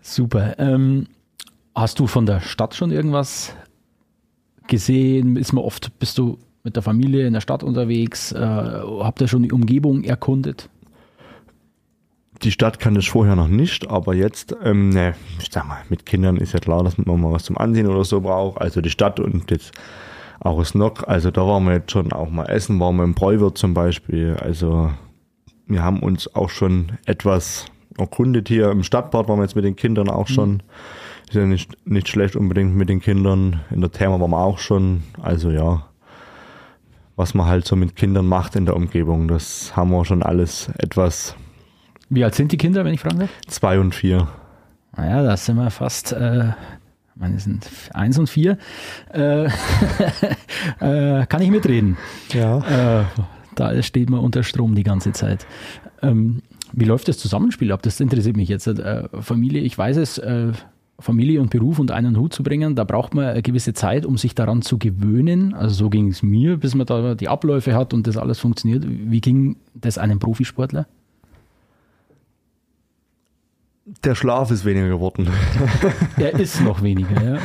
Super. 0.00 0.56
Ähm, 0.60 1.08
hast 1.74 1.98
du 1.98 2.06
von 2.06 2.24
der 2.24 2.40
Stadt 2.40 2.76
schon 2.76 2.92
irgendwas 2.92 3.52
gesehen? 4.68 5.36
Ist 5.36 5.52
man 5.52 5.64
oft, 5.64 5.98
bist 5.98 6.18
du 6.18 6.38
mit 6.62 6.76
der 6.76 6.84
Familie 6.84 7.26
in 7.26 7.32
der 7.32 7.40
Stadt 7.40 7.64
unterwegs? 7.64 8.30
Äh, 8.30 8.38
habt 8.38 9.22
ihr 9.22 9.26
schon 9.26 9.42
die 9.42 9.50
Umgebung 9.50 10.04
erkundet? 10.04 10.68
Die 12.42 12.52
Stadt 12.52 12.78
kannte 12.78 13.00
ich 13.00 13.10
vorher 13.10 13.34
noch 13.34 13.48
nicht, 13.48 13.90
aber 13.90 14.14
jetzt, 14.14 14.54
ähm, 14.62 14.90
ne, 14.90 15.16
ich 15.40 15.48
sag 15.50 15.66
mal, 15.66 15.82
mit 15.88 16.06
Kindern 16.06 16.36
ist 16.36 16.52
ja 16.52 16.60
klar, 16.60 16.84
dass 16.84 16.96
man 16.96 17.20
mal 17.20 17.32
was 17.32 17.42
zum 17.42 17.58
Ansehen 17.58 17.88
oder 17.88 18.04
so 18.04 18.20
braucht. 18.20 18.60
Also 18.60 18.80
die 18.80 18.90
Stadt 18.90 19.18
und 19.18 19.50
jetzt 19.50 19.72
auch 20.40 20.58
das 20.58 20.74
Nock, 20.74 21.06
also 21.06 21.30
da 21.30 21.46
waren 21.46 21.64
wir 21.64 21.74
jetzt 21.74 21.92
schon 21.92 22.12
auch 22.12 22.30
mal 22.30 22.46
essen, 22.46 22.80
waren 22.80 22.96
wir 22.96 23.04
im 23.04 23.14
Bräuwirt 23.14 23.58
zum 23.58 23.74
Beispiel. 23.74 24.36
Also 24.40 24.90
wir 25.66 25.82
haben 25.82 26.00
uns 26.02 26.34
auch 26.34 26.50
schon 26.50 26.92
etwas 27.04 27.66
erkundet 27.98 28.48
hier 28.48 28.70
im 28.70 28.82
Stadtbad, 28.82 29.28
waren 29.28 29.38
wir 29.38 29.44
jetzt 29.44 29.56
mit 29.56 29.64
den 29.64 29.76
Kindern 29.76 30.08
auch 30.08 30.28
schon. 30.28 30.62
Ist 31.28 31.34
ja 31.34 31.46
nicht, 31.46 31.86
nicht 31.86 32.08
schlecht 32.08 32.36
unbedingt 32.36 32.74
mit 32.74 32.88
den 32.88 33.00
Kindern. 33.00 33.60
In 33.70 33.80
der 33.80 33.92
Therme 33.92 34.18
waren 34.18 34.30
wir 34.30 34.38
auch 34.38 34.58
schon. 34.58 35.02
Also 35.22 35.50
ja, 35.50 35.86
was 37.16 37.34
man 37.34 37.46
halt 37.46 37.66
so 37.66 37.76
mit 37.76 37.94
Kindern 37.94 38.26
macht 38.26 38.56
in 38.56 38.64
der 38.64 38.74
Umgebung, 38.74 39.28
das 39.28 39.76
haben 39.76 39.90
wir 39.90 40.04
schon 40.06 40.22
alles 40.22 40.70
etwas 40.78 41.36
Wie 42.08 42.24
alt 42.24 42.34
sind 42.34 42.50
die 42.50 42.56
Kinder, 42.56 42.84
wenn 42.84 42.94
ich 42.94 43.00
fragen 43.00 43.18
darf? 43.20 43.30
zwei 43.46 43.78
und 43.78 43.94
vier. 43.94 44.26
Naja, 44.96 45.22
da 45.22 45.36
sind 45.36 45.56
wir 45.56 45.70
fast, 45.70 46.12
äh, 46.12 46.48
ich 47.14 47.20
meine, 47.20 47.36
es 47.36 47.44
sind 47.44 47.68
eins 47.92 48.18
und 48.18 48.28
vier. 48.28 48.58
Äh, 49.12 49.44
äh, 50.80 51.26
kann 51.26 51.42
ich 51.42 51.50
mitreden. 51.50 51.96
Ja. 52.32 53.00
Äh, 53.00 53.04
da 53.54 53.82
steht 53.82 54.10
man 54.10 54.20
unter 54.20 54.42
Strom 54.42 54.74
die 54.74 54.84
ganze 54.84 55.12
Zeit. 55.12 55.46
Ähm, 56.02 56.42
wie 56.72 56.84
läuft 56.84 57.08
das 57.08 57.18
Zusammenspiel 57.18 57.72
ab? 57.72 57.82
Das 57.82 58.00
interessiert 58.00 58.36
mich 58.36 58.48
jetzt. 58.48 58.66
Äh, 58.66 59.08
Familie, 59.20 59.60
ich 59.60 59.76
weiß 59.76 59.96
es, 59.96 60.18
äh, 60.18 60.52
Familie 61.00 61.40
und 61.40 61.50
Beruf 61.50 61.78
unter 61.78 61.94
einen 61.94 62.16
Hut 62.16 62.32
zu 62.32 62.42
bringen, 62.42 62.74
da 62.74 62.84
braucht 62.84 63.14
man 63.14 63.24
eine 63.24 63.42
gewisse 63.42 63.72
Zeit, 63.72 64.04
um 64.04 64.18
sich 64.18 64.34
daran 64.34 64.62
zu 64.62 64.78
gewöhnen. 64.78 65.54
Also 65.54 65.74
so 65.74 65.90
ging 65.90 66.08
es 66.08 66.22
mir, 66.22 66.58
bis 66.58 66.74
man 66.74 66.86
da 66.86 67.14
die 67.14 67.28
Abläufe 67.28 67.74
hat 67.74 67.94
und 67.94 68.06
das 68.06 68.16
alles 68.16 68.38
funktioniert. 68.38 68.84
Wie 68.86 69.20
ging 69.20 69.56
das 69.74 69.98
einem 69.98 70.18
Profisportler? 70.18 70.86
Der 74.04 74.14
Schlaf 74.14 74.50
ist 74.50 74.64
weniger 74.64 74.88
geworden. 74.88 75.28
Er 76.16 76.38
ist 76.38 76.60
noch 76.60 76.82
weniger, 76.82 77.22
ja. 77.22 77.38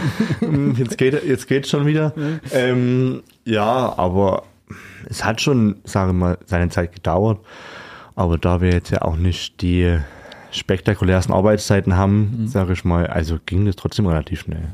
jetzt 0.78 0.98
geht 0.98 1.24
jetzt 1.24 1.48
geht's 1.48 1.70
schon 1.70 1.86
wieder. 1.86 2.14
Ähm, 2.52 3.24
ja, 3.46 3.94
aber 3.98 4.44
es 5.10 5.24
hat 5.24 5.42
schon, 5.42 5.78
sage 5.84 6.12
ich 6.12 6.18
mal, 6.18 6.38
seine 6.46 6.70
Zeit 6.70 6.94
gedauert. 6.94 7.40
Aber 8.16 8.38
da 8.38 8.62
wir 8.62 8.72
jetzt 8.72 8.92
ja 8.92 9.02
auch 9.02 9.18
nicht 9.18 9.62
die 9.62 9.98
spektakulärsten 10.52 11.34
Arbeitszeiten 11.34 11.96
haben, 11.98 12.48
sage 12.48 12.74
ich 12.74 12.86
mal, 12.86 13.08
also 13.08 13.38
ging 13.46 13.66
das 13.66 13.76
trotzdem 13.76 14.08
relativ 14.08 14.42
schnell. 14.42 14.70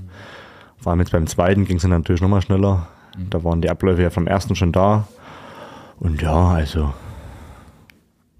Vor 0.77 0.91
allem 0.91 0.99
jetzt 0.99 1.11
beim 1.11 1.27
zweiten 1.27 1.65
ging 1.65 1.77
es 1.77 1.83
dann 1.83 1.91
natürlich 1.91 2.21
nochmal 2.21 2.41
schneller. 2.41 2.87
Da 3.29 3.43
waren 3.43 3.61
die 3.61 3.69
Abläufe 3.69 4.01
ja 4.01 4.09
vom 4.09 4.27
ersten 4.27 4.55
schon 4.55 4.71
da. 4.71 5.07
Und 5.99 6.21
ja, 6.21 6.49
also 6.49 6.93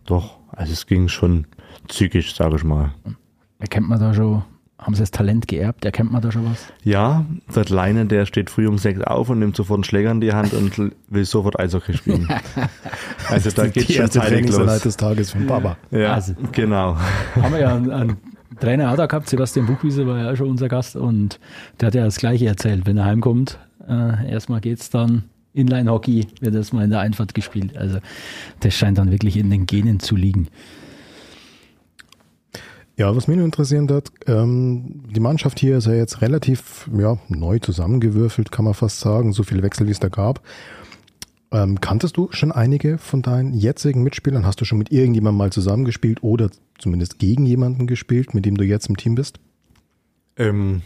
doch, 0.06 0.38
also 0.52 0.74
es 0.74 0.88
ging 0.88 1.08
schon 1.08 1.46
zügig, 1.88 2.34
sage 2.34 2.56
ich 2.56 2.64
mal. 2.64 2.92
Erkennt 3.62 3.88
man 3.88 4.00
da 4.00 4.14
schon, 4.14 4.44
haben 4.80 4.96
sie 4.96 5.02
das 5.02 5.12
Talent 5.12 5.48
geerbt? 5.48 5.86
Erkennt 5.86 6.12
man 6.12 6.22
da 6.22 6.32
schon 6.32 6.46
was? 6.46 6.66
Ja, 6.84 7.26
der 7.56 7.64
Kleine, 7.64 8.06
der 8.08 8.26
steht 8.26 8.50
früh 8.50 8.68
um 8.68 8.78
sechs 8.78 9.02
auf 9.02 9.30
und 9.30 9.40
nimmt 9.40 9.56
sofort 9.56 9.78
einen 9.78 9.84
Schläger 9.84 10.12
in 10.12 10.20
die 10.20 10.34
Hand 10.34 10.54
und 10.54 10.78
will 11.08 11.26
sofort 11.26 11.60
Eishockey 11.60 11.94
spielen. 11.94 12.28
also 13.30 13.52
da 13.52 13.68
geht 13.68 13.92
schon 13.92 14.10
Trainingseinheit 14.10 14.68
los. 14.74 14.82
des 14.82 14.98
Tages 14.98 15.32
von 15.32 15.46
Papa. 15.48 15.78
Ja, 15.92 16.14
Also. 16.16 16.34
genau. 16.52 16.98
haben 17.36 17.54
wir 17.54 17.60
ja 17.62 17.76
einen, 17.76 17.92
einen 17.92 18.18
Trainer 18.60 18.92
auch 18.92 18.98
da 18.98 19.06
gehabt, 19.06 19.30
Sebastian 19.30 19.66
Buchwiese 19.68 20.06
war 20.06 20.18
ja 20.20 20.32
auch 20.32 20.36
schon 20.36 20.50
unser 20.50 20.68
Gast 20.68 20.96
und 20.96 21.40
der 21.80 21.88
hat 21.88 21.96
ja 21.96 22.04
das 22.04 22.18
Gleiche 22.18 22.48
erzählt. 22.48 22.86
Wenn 22.86 22.98
er 22.98 23.06
heimkommt, 23.06 23.60
äh, 23.88 24.32
erstmal 24.32 24.60
geht's 24.62 24.90
dann 24.90 25.24
Inline-Hockey, 25.54 26.28
wird 26.40 26.56
erstmal 26.56 26.86
in 26.86 26.90
der 26.92 27.00
Einfahrt 27.02 27.34
gespielt. 27.34 27.78
Also 27.78 28.00
das 28.62 28.74
scheint 28.74 28.98
dann 28.98 29.12
wirklich 29.12 29.38
in 29.38 29.50
den 29.50 29.66
Genen 29.66 30.00
zu 30.00 30.16
liegen. 30.16 30.48
Ja, 32.98 33.16
was 33.16 33.28
mich 33.28 33.38
nur 33.38 33.46
interessieren 33.46 33.90
hat, 33.90 34.12
ähm, 34.28 35.04
die 35.10 35.20
Mannschaft 35.20 35.60
hier 35.60 35.78
ist 35.78 35.88
ja 35.88 35.94
jetzt 35.94 36.22
relativ 36.22 36.90
ja, 36.98 37.18
neu 37.30 37.60
zusammengewürfelt, 37.60 38.52
kann 38.52 38.66
man 38.66 38.74
fast 38.74 39.00
sagen, 39.00 39.34
so 39.34 39.44
viele 39.44 39.64
Wechsel, 39.64 39.88
wie 39.88 39.92
es 39.92 40.00
da 40.00 40.10
gab. 40.10 40.42
Ähm, 41.52 41.82
kanntest 41.82 42.18
du 42.18 42.30
schon 42.32 42.52
einige 42.52 42.98
von 42.98 43.22
deinen 43.22 43.54
jetzigen 43.54 44.04
Mitspielern? 44.04 44.46
Hast 44.46 44.62
du 44.62 44.66
schon 44.66 44.78
mit 44.78 44.92
irgendjemandem 44.92 45.38
mal 45.38 45.52
zusammengespielt 45.52 46.24
oder 46.24 46.50
zumindest 46.78 47.20
gegen 47.20 47.46
jemanden 47.46 47.88
gespielt, 47.88 48.34
mit 48.34 48.46
dem 48.46 48.56
du 48.56 48.64
jetzt 48.64 48.88
im 48.88 48.98
Team 48.98 49.16
bist? 49.16 49.40
Ähm, 50.38 50.82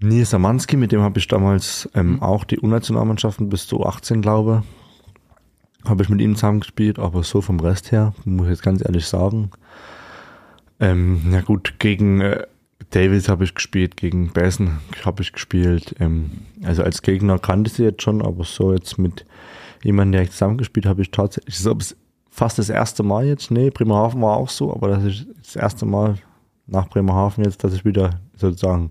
Nils 0.00 0.30
Samanski, 0.30 0.76
mit 0.76 0.92
dem 0.92 1.00
habe 1.00 1.18
ich 1.18 1.28
damals 1.28 1.88
ähm, 1.94 2.22
auch 2.22 2.44
die 2.44 2.60
U-Nationalmannschaften 2.60 3.48
bis 3.48 3.66
zu 3.66 3.84
18, 3.84 4.22
glaube 4.22 4.62
habe 5.88 6.02
ich 6.02 6.08
mit 6.08 6.20
ihm 6.20 6.34
zusammengespielt, 6.34 6.98
aber 6.98 7.22
so 7.22 7.40
vom 7.40 7.60
Rest 7.60 7.92
her, 7.92 8.12
muss 8.24 8.46
ich 8.46 8.52
jetzt 8.52 8.62
ganz 8.62 8.82
ehrlich 8.84 9.06
sagen. 9.06 9.50
Ähm, 10.80 11.22
na 11.26 11.40
gut, 11.40 11.74
gegen 11.78 12.20
äh, 12.20 12.44
Davis 12.90 13.28
habe 13.28 13.44
ich 13.44 13.54
gespielt, 13.54 13.96
gegen 13.96 14.32
Bessen 14.32 14.78
habe 15.04 15.22
ich 15.22 15.32
gespielt. 15.32 15.94
Ähm, 16.00 16.30
also 16.64 16.82
als 16.82 17.02
Gegner 17.02 17.38
kannte 17.38 17.68
ich 17.68 17.76
sie 17.76 17.84
jetzt 17.84 18.02
schon, 18.02 18.22
aber 18.22 18.44
so 18.44 18.72
jetzt 18.72 18.98
mit 18.98 19.24
jemandem, 19.82 20.12
der 20.12 20.22
ich 20.22 20.30
zusammengespielt 20.32 20.86
habe, 20.86 21.02
ich 21.02 21.10
tatsächlich, 21.10 21.56
ist 21.56 21.96
fast 22.30 22.58
das 22.58 22.68
erste 22.68 23.02
Mal 23.02 23.26
jetzt, 23.26 23.50
nee, 23.50 23.70
Bremerhaven 23.70 24.20
war 24.20 24.36
auch 24.36 24.50
so, 24.50 24.72
aber 24.72 24.88
das 24.88 25.04
ist 25.04 25.26
das 25.42 25.56
erste 25.56 25.86
Mal 25.86 26.16
nach 26.66 26.88
Bremerhaven 26.88 27.44
jetzt, 27.44 27.64
dass 27.64 27.72
ich 27.72 27.84
wieder 27.84 28.10
sozusagen 28.36 28.90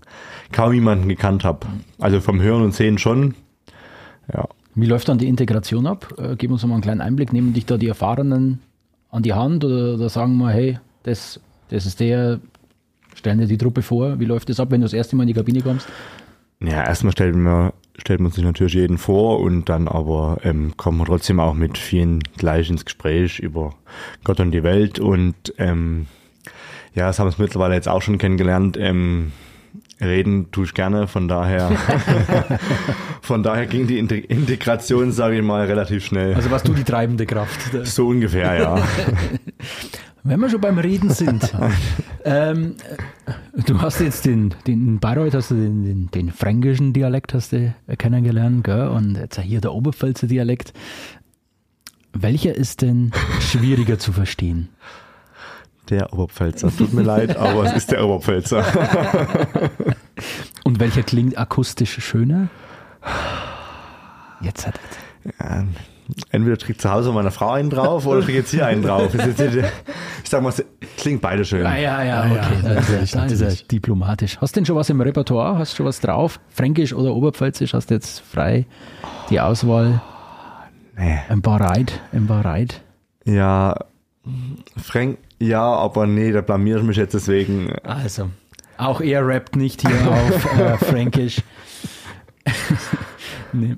kaum 0.50 0.72
jemanden 0.72 1.08
gekannt 1.08 1.44
habe. 1.44 1.66
Also 1.98 2.20
vom 2.20 2.40
Hören 2.40 2.62
und 2.62 2.74
Sehen 2.74 2.98
schon. 2.98 3.34
Ja. 4.32 4.48
Wie 4.74 4.86
läuft 4.86 5.08
dann 5.08 5.18
die 5.18 5.28
Integration 5.28 5.86
ab? 5.86 6.14
Äh, 6.18 6.36
gib 6.36 6.50
uns 6.50 6.64
mal 6.64 6.74
einen 6.74 6.82
kleinen 6.82 7.00
Einblick. 7.00 7.32
Nehmen 7.32 7.52
dich 7.52 7.66
da 7.66 7.76
die 7.76 7.88
Erfahrenen 7.88 8.60
an 9.10 9.22
die 9.22 9.34
Hand 9.34 9.64
oder, 9.64 9.94
oder 9.94 10.08
sagen 10.08 10.36
wir, 10.38 10.50
hey, 10.50 10.78
das, 11.04 11.40
das 11.68 11.86
ist 11.86 12.00
der, 12.00 12.40
stellen 13.14 13.38
dir 13.38 13.46
die 13.46 13.58
Truppe 13.58 13.82
vor. 13.82 14.18
Wie 14.20 14.24
läuft 14.24 14.48
das 14.48 14.60
ab, 14.60 14.70
wenn 14.70 14.80
du 14.80 14.84
das 14.86 14.92
erste 14.92 15.16
Mal 15.16 15.22
in 15.24 15.28
die 15.28 15.34
Kabine 15.34 15.60
kommst? 15.62 15.86
Ja, 16.60 16.84
erstmal 16.84 17.12
stellt 17.12 17.36
man, 17.36 17.72
stellt 17.98 18.20
man 18.20 18.32
sich 18.32 18.42
natürlich 18.44 18.74
jeden 18.74 18.96
vor 18.98 19.40
und 19.40 19.68
dann 19.68 19.88
aber 19.88 20.38
ähm, 20.42 20.74
kommt 20.76 20.96
man 20.98 21.06
trotzdem 21.06 21.38
auch 21.38 21.52
mit 21.54 21.76
vielen 21.76 22.20
gleich 22.38 22.70
ins 22.70 22.84
Gespräch 22.84 23.38
über 23.40 23.74
Gott 24.24 24.40
und 24.40 24.52
die 24.52 24.62
Welt 24.62 24.98
und 24.98 25.34
ähm, 25.58 26.06
ja, 26.94 27.06
das 27.08 27.18
haben 27.18 27.26
wir 27.26 27.32
es 27.32 27.38
mittlerweile 27.38 27.74
jetzt 27.74 27.88
auch 27.88 28.00
schon 28.00 28.16
kennengelernt. 28.16 28.78
Ähm, 28.78 29.32
reden 30.00 30.50
tue 30.50 30.64
ich 30.64 30.72
gerne, 30.72 31.06
von 31.06 31.28
daher 31.28 31.70
von 33.20 33.42
daher 33.42 33.66
ging 33.66 33.86
die 33.86 33.98
Inte- 33.98 34.14
Integration, 34.16 35.12
sage 35.12 35.36
ich 35.36 35.42
mal, 35.42 35.66
relativ 35.66 36.06
schnell. 36.06 36.34
Also 36.34 36.50
warst 36.50 36.66
du 36.68 36.72
die 36.72 36.84
treibende 36.84 37.26
Kraft. 37.26 37.60
so 37.86 38.08
ungefähr, 38.08 38.58
ja. 38.58 38.82
Wenn 40.26 40.40
wir 40.40 40.50
schon 40.50 40.60
beim 40.60 40.78
Reden 40.78 41.10
sind, 41.10 41.54
ähm, 42.24 42.74
äh, 43.26 43.62
du 43.62 43.80
hast 43.80 44.00
jetzt 44.00 44.26
den, 44.26 44.54
den 44.66 44.88
in 44.88 44.98
Bayreuth 44.98 45.34
hast 45.34 45.52
du 45.52 45.54
den, 45.54 45.84
den, 45.84 46.10
den 46.10 46.32
fränkischen 46.32 46.92
Dialekt 46.92 47.32
hast 47.32 47.52
du 47.52 47.72
äh, 47.86 47.96
kennengelernt, 47.96 48.64
gell? 48.64 48.88
und 48.88 49.16
jetzt 49.16 49.38
hier 49.38 49.60
der 49.60 49.72
Oberpfälzer 49.72 50.26
Dialekt. 50.26 50.72
Welcher 52.12 52.56
ist 52.56 52.82
denn 52.82 53.12
schwieriger 53.38 54.00
zu 54.00 54.12
verstehen? 54.12 54.68
Der 55.90 56.12
Oberpfälzer, 56.12 56.74
tut 56.76 56.92
mir 56.92 57.02
leid, 57.02 57.36
aber 57.36 57.64
es 57.64 57.74
ist 57.74 57.92
der 57.92 58.04
Oberpfälzer. 58.04 58.64
Und 60.64 60.80
welcher 60.80 61.04
klingt 61.04 61.38
akustisch 61.38 62.02
schöner? 62.02 62.48
Jetzt 64.40 64.66
hat 64.66 64.80
er. 65.38 65.60
Ja, 65.60 65.64
entweder 66.30 66.56
kriegt 66.56 66.80
zu 66.80 66.90
Hause 66.90 67.12
meine 67.12 67.30
Frau 67.30 67.50
einen 67.50 67.70
drauf 67.70 68.06
oder 68.06 68.20
kriegt 68.20 68.38
jetzt 68.38 68.50
hier 68.50 68.66
einen 68.66 68.82
drauf. 68.82 69.10
Ich 69.14 70.30
sag 70.30 70.42
mal, 70.42 70.50
es 70.50 70.64
klingt 70.96 71.20
beide 71.20 71.44
schön. 71.44 71.64
Ah, 71.66 71.78
ja, 71.78 72.02
ja, 72.02 72.24
okay. 72.24 72.40
da 72.62 72.98
ist 72.98 73.14
da 73.14 73.24
ist 73.26 73.40
er 73.40 73.52
diplomatisch. 73.70 74.38
Hast 74.40 74.56
du 74.56 74.60
denn 74.60 74.66
schon 74.66 74.76
was 74.76 74.90
im 74.90 75.00
Repertoire? 75.00 75.58
Hast 75.58 75.72
du 75.72 75.76
schon 75.78 75.86
was 75.86 76.00
drauf? 76.00 76.40
Fränkisch 76.48 76.92
oder 76.92 77.14
Oberpfälzisch? 77.14 77.74
Hast 77.74 77.90
du 77.90 77.94
jetzt 77.94 78.20
frei 78.20 78.66
die 79.30 79.40
Auswahl? 79.40 80.00
Nee. 80.98 81.18
Ein 81.28 81.42
paar 81.42 81.60
Reit, 81.60 82.00
ein 82.12 82.26
paar 82.26 82.44
Reit. 82.44 82.80
Ja, 83.24 83.74
Frank, 84.76 85.18
ja, 85.38 85.62
aber 85.62 86.06
nee, 86.06 86.32
da 86.32 86.40
blamiere 86.40 86.80
ich 86.80 86.84
mich 86.86 86.96
jetzt 86.96 87.14
deswegen. 87.14 87.72
Also, 87.82 88.30
auch 88.78 89.00
er 89.00 89.26
rappt 89.26 89.56
nicht 89.56 89.82
hier 89.82 90.10
auf 90.10 90.58
äh, 90.58 90.76
Fränkisch. 90.78 91.42
nee. 93.52 93.76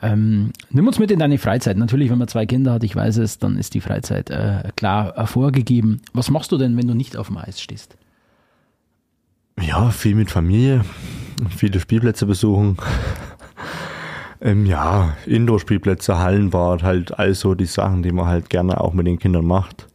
Ähm, 0.00 0.52
nimm 0.70 0.86
uns 0.86 0.98
mit 0.98 1.10
in 1.10 1.18
deine 1.18 1.38
Freizeit. 1.38 1.76
Natürlich, 1.76 2.10
wenn 2.10 2.18
man 2.18 2.28
zwei 2.28 2.46
Kinder 2.46 2.72
hat, 2.72 2.84
ich 2.84 2.94
weiß 2.94 3.18
es, 3.18 3.38
dann 3.38 3.56
ist 3.56 3.74
die 3.74 3.80
Freizeit 3.80 4.30
äh, 4.30 4.70
klar 4.76 5.16
äh, 5.18 5.26
vorgegeben. 5.26 6.00
Was 6.12 6.30
machst 6.30 6.52
du 6.52 6.58
denn, 6.58 6.76
wenn 6.76 6.86
du 6.86 6.94
nicht 6.94 7.16
auf 7.16 7.28
dem 7.28 7.38
Eis 7.38 7.60
stehst? 7.60 7.96
Ja, 9.60 9.90
viel 9.90 10.14
mit 10.14 10.30
Familie, 10.30 10.84
viele 11.50 11.80
Spielplätze 11.80 12.26
besuchen. 12.26 12.76
ähm, 14.40 14.66
ja, 14.66 15.16
Indoor-Spielplätze, 15.26 16.18
Hallenbad, 16.18 16.84
halt 16.84 17.18
all 17.18 17.34
so 17.34 17.56
die 17.56 17.66
Sachen, 17.66 18.04
die 18.04 18.12
man 18.12 18.26
halt 18.26 18.50
gerne 18.50 18.80
auch 18.80 18.92
mit 18.92 19.08
den 19.08 19.18
Kindern 19.18 19.46
macht. 19.46 19.88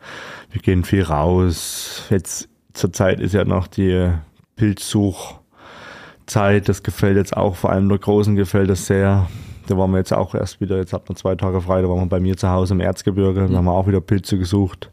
Wir 0.51 0.61
gehen 0.61 0.83
viel 0.83 1.03
raus. 1.03 2.03
Jetzt 2.09 2.49
zur 2.73 2.91
Zeit 2.91 3.21
ist 3.21 3.33
ja 3.33 3.45
noch 3.45 3.67
die 3.67 4.11
Pilzsuchzeit. 4.57 6.67
Das 6.67 6.83
gefällt 6.83 7.15
jetzt 7.15 7.37
auch, 7.37 7.55
vor 7.55 7.71
allem 7.71 7.87
der 7.87 7.99
Großen 7.99 8.35
gefällt 8.35 8.69
das 8.69 8.85
sehr. 8.85 9.29
Da 9.67 9.77
waren 9.77 9.91
wir 9.91 9.97
jetzt 9.97 10.13
auch 10.13 10.35
erst 10.35 10.61
wieder, 10.61 10.77
jetzt 10.77 10.93
hat 10.93 11.07
man 11.07 11.15
zwei 11.15 11.35
Tage 11.35 11.61
frei, 11.61 11.81
da 11.81 11.89
waren 11.89 11.99
wir 11.99 12.05
bei 12.07 12.19
mir 12.19 12.35
zu 12.35 12.49
Hause 12.49 12.73
im 12.73 12.79
Erzgebirge, 12.79 13.47
da 13.47 13.55
haben 13.55 13.65
wir 13.65 13.71
auch 13.71 13.87
wieder 13.87 14.01
Pilze 14.01 14.37
gesucht. 14.37 14.91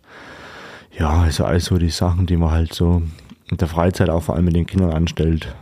Ja, 0.97 1.11
also 1.23 1.45
all 1.45 1.61
so 1.61 1.79
die 1.79 1.91
Sachen, 1.91 2.27
die 2.27 2.37
man 2.37 2.51
halt 2.51 2.73
so 2.75 3.03
in 3.51 3.57
der 3.57 3.69
Freizeit 3.69 4.11
auch 4.11 4.23
vor 4.23 4.37
allem 4.37 4.45
mit 4.45 4.55
den 4.55 4.67
Kindern 4.67 4.93
anstellt. 4.93 5.55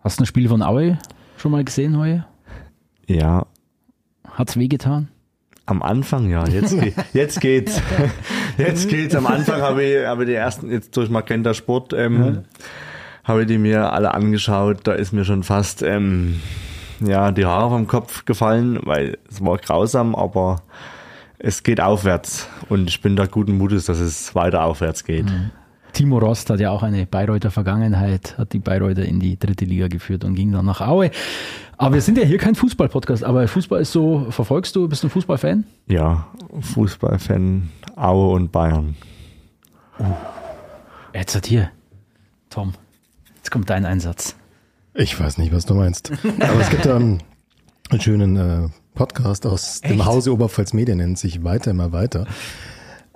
Hast 0.00 0.18
du 0.18 0.24
ein 0.24 0.26
Spiel 0.26 0.48
von 0.48 0.62
Aue 0.62 0.98
schon 1.36 1.52
mal 1.52 1.64
gesehen 1.64 1.98
heute? 1.98 2.24
Ja, 3.06 3.46
Hat's 4.24 4.56
wehgetan? 4.56 5.08
am 5.70 5.82
Anfang 5.82 6.28
ja, 6.28 6.46
jetzt, 6.46 6.76
jetzt 7.12 7.40
geht's. 7.40 7.80
Jetzt 8.58 8.88
geht's. 8.88 9.14
Am 9.14 9.26
Anfang 9.26 9.62
habe 9.62 9.84
ich, 9.84 10.04
habe 10.04 10.26
die 10.26 10.34
ersten, 10.34 10.70
jetzt 10.70 10.96
durch 10.96 11.08
Magenta 11.08 11.54
Sport, 11.54 11.92
ähm, 11.92 12.40
habe 13.24 13.42
ich 13.42 13.46
die 13.46 13.58
mir 13.58 13.92
alle 13.92 14.12
angeschaut. 14.12 14.80
Da 14.84 14.92
ist 14.92 15.12
mir 15.12 15.24
schon 15.24 15.44
fast, 15.44 15.82
ähm, 15.82 16.40
ja, 17.00 17.32
die 17.32 17.46
Haare 17.46 17.70
vom 17.70 17.86
Kopf 17.86 18.24
gefallen, 18.24 18.78
weil 18.84 19.18
es 19.28 19.44
war 19.44 19.58
grausam, 19.58 20.14
aber 20.14 20.62
es 21.38 21.62
geht 21.62 21.80
aufwärts. 21.80 22.48
Und 22.68 22.88
ich 22.88 23.00
bin 23.00 23.16
da 23.16 23.26
guten 23.26 23.56
Mutes, 23.56 23.86
dass 23.86 23.98
es 23.98 24.34
weiter 24.34 24.64
aufwärts 24.64 25.04
geht. 25.04 25.26
Timo 25.92 26.18
Rost 26.18 26.50
hat 26.50 26.60
ja 26.60 26.70
auch 26.70 26.82
eine 26.82 27.06
Bayreuther 27.06 27.50
Vergangenheit, 27.50 28.38
hat 28.38 28.52
die 28.52 28.58
Bayreuther 28.58 29.04
in 29.04 29.18
die 29.18 29.38
dritte 29.38 29.64
Liga 29.64 29.88
geführt 29.88 30.24
und 30.24 30.34
ging 30.34 30.52
dann 30.52 30.66
nach 30.66 30.80
Aue. 30.80 31.10
Aber 31.76 31.94
wir 31.94 32.02
sind 32.02 32.18
ja 32.18 32.24
hier 32.24 32.38
kein 32.38 32.54
Fußball-Podcast, 32.54 33.24
aber 33.24 33.48
Fußball 33.48 33.80
ist 33.80 33.92
so, 33.92 34.26
verfolgst 34.30 34.76
du, 34.76 34.88
bist 34.88 35.02
du 35.02 35.08
ein 35.08 35.10
Fußballfan? 35.10 35.64
Ja, 35.88 36.28
Fußballfan, 36.60 37.70
Aue 37.96 38.34
und 38.34 38.52
Bayern. 38.52 38.96
Jetzt 41.12 41.34
hat 41.34 41.46
hier, 41.46 41.70
Tom, 42.50 42.74
jetzt 43.36 43.50
kommt 43.50 43.68
dein 43.68 43.84
Einsatz. 43.84 44.36
Ich 44.94 45.18
weiß 45.18 45.38
nicht, 45.38 45.52
was 45.52 45.66
du 45.66 45.74
meinst. 45.74 46.10
Aber 46.40 46.60
es 46.60 46.70
gibt 46.70 46.84
da 46.84 46.96
einen, 46.96 47.22
einen 47.90 48.00
schönen 48.00 48.36
äh, 48.36 48.68
Podcast 48.94 49.46
aus 49.46 49.80
dem 49.80 49.92
Echt? 49.92 50.04
Hause 50.04 50.32
Oberpfalz 50.32 50.72
Media, 50.72 50.94
nennt 50.94 51.18
sich 51.18 51.44
Weiter 51.44 51.70
immer 51.70 51.92
weiter. 51.92 52.26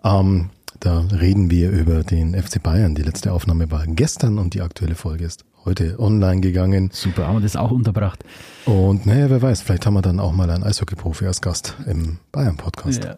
Ähm, 0.05 0.51
da 0.81 1.01
reden 1.01 1.51
wir 1.51 1.71
über 1.71 2.03
den 2.05 2.41
FC 2.41 2.63
Bayern. 2.63 2.95
Die 2.95 3.03
letzte 3.03 3.33
Aufnahme 3.33 3.71
war 3.71 3.87
gestern 3.87 4.39
und 4.39 4.55
die 4.55 4.61
aktuelle 4.61 4.95
Folge 4.95 5.25
ist 5.25 5.45
heute 5.65 5.99
online 5.99 6.41
gegangen. 6.41 6.91
Super, 6.93 7.27
haben 7.27 7.37
wir 7.37 7.41
das 7.41 7.57
auch 7.57 7.71
unterbracht. 7.71 8.25
Und 8.67 9.07
naja, 9.07 9.31
wer 9.31 9.43
weiß, 9.43 9.63
vielleicht 9.63 9.87
haben 9.87 9.95
wir 9.95 10.03
dann 10.03 10.21
auch 10.21 10.33
mal 10.33 10.51
einen 10.51 10.63
Eishockey-Profi 10.63 11.27
als 11.27 11.41
Gast 11.41 11.77
im 11.87 12.19
Bayern-Podcast. 12.33 13.05
Ja. 13.05 13.17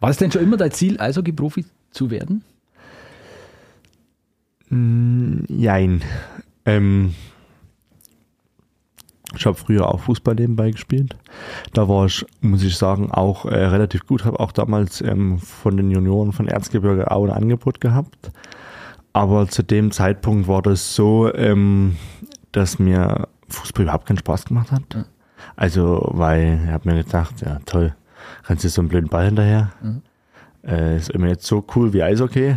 War 0.00 0.10
es 0.10 0.18
denn 0.18 0.30
schon 0.30 0.42
immer 0.42 0.56
dein 0.56 0.72
Ziel, 0.72 1.00
Eishockey-Profi 1.00 1.64
zu 1.90 2.10
werden? 2.10 2.42
Jein. 5.48 6.02
Ähm, 6.66 7.14
ich 9.36 9.46
habe 9.46 9.56
früher 9.56 9.88
auch 9.88 10.00
Fußball 10.00 10.34
nebenbei 10.34 10.70
gespielt. 10.70 11.16
Da 11.72 11.88
war 11.88 12.06
ich, 12.06 12.24
muss 12.40 12.62
ich 12.62 12.76
sagen, 12.76 13.10
auch 13.10 13.44
äh, 13.44 13.54
relativ 13.54 14.06
gut. 14.06 14.24
Habe 14.24 14.40
auch 14.40 14.52
damals 14.52 15.00
ähm, 15.00 15.38
von 15.38 15.76
den 15.76 15.90
Junioren 15.90 16.32
von 16.32 16.48
Erzgebirge 16.48 17.10
auch 17.10 17.24
ein 17.24 17.30
Angebot 17.30 17.80
gehabt. 17.80 18.30
Aber 19.12 19.48
zu 19.48 19.62
dem 19.62 19.90
Zeitpunkt 19.90 20.48
war 20.48 20.62
das 20.62 20.94
so, 20.94 21.32
ähm, 21.34 21.96
dass 22.52 22.78
mir 22.78 23.28
Fußball 23.48 23.84
überhaupt 23.84 24.06
keinen 24.06 24.18
Spaß 24.18 24.44
gemacht 24.44 24.72
hat. 24.72 25.06
Also, 25.56 26.08
weil 26.12 26.60
ich 26.64 26.70
habe 26.70 26.90
mir 26.90 27.04
gedacht, 27.04 27.40
ja 27.40 27.60
toll, 27.66 27.94
kannst 28.42 28.64
du 28.64 28.68
so 28.68 28.80
einen 28.80 28.88
blöden 28.88 29.08
Ball 29.08 29.26
hinterher. 29.26 29.70
Äh, 30.66 30.96
ist 30.96 31.10
immer 31.10 31.28
jetzt 31.28 31.46
so 31.46 31.64
cool 31.74 31.92
wie 31.92 32.02
Eishockey. 32.02 32.56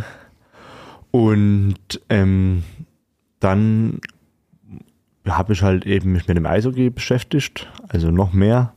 Und 1.10 2.00
ähm, 2.08 2.64
dann 3.40 4.00
habe 5.36 5.52
ich 5.52 5.62
halt 5.62 5.86
eben 5.86 6.12
mich 6.12 6.28
mit 6.28 6.36
dem 6.36 6.46
Eishockey 6.46 6.90
beschäftigt, 6.90 7.68
also 7.88 8.10
noch 8.10 8.32
mehr. 8.32 8.72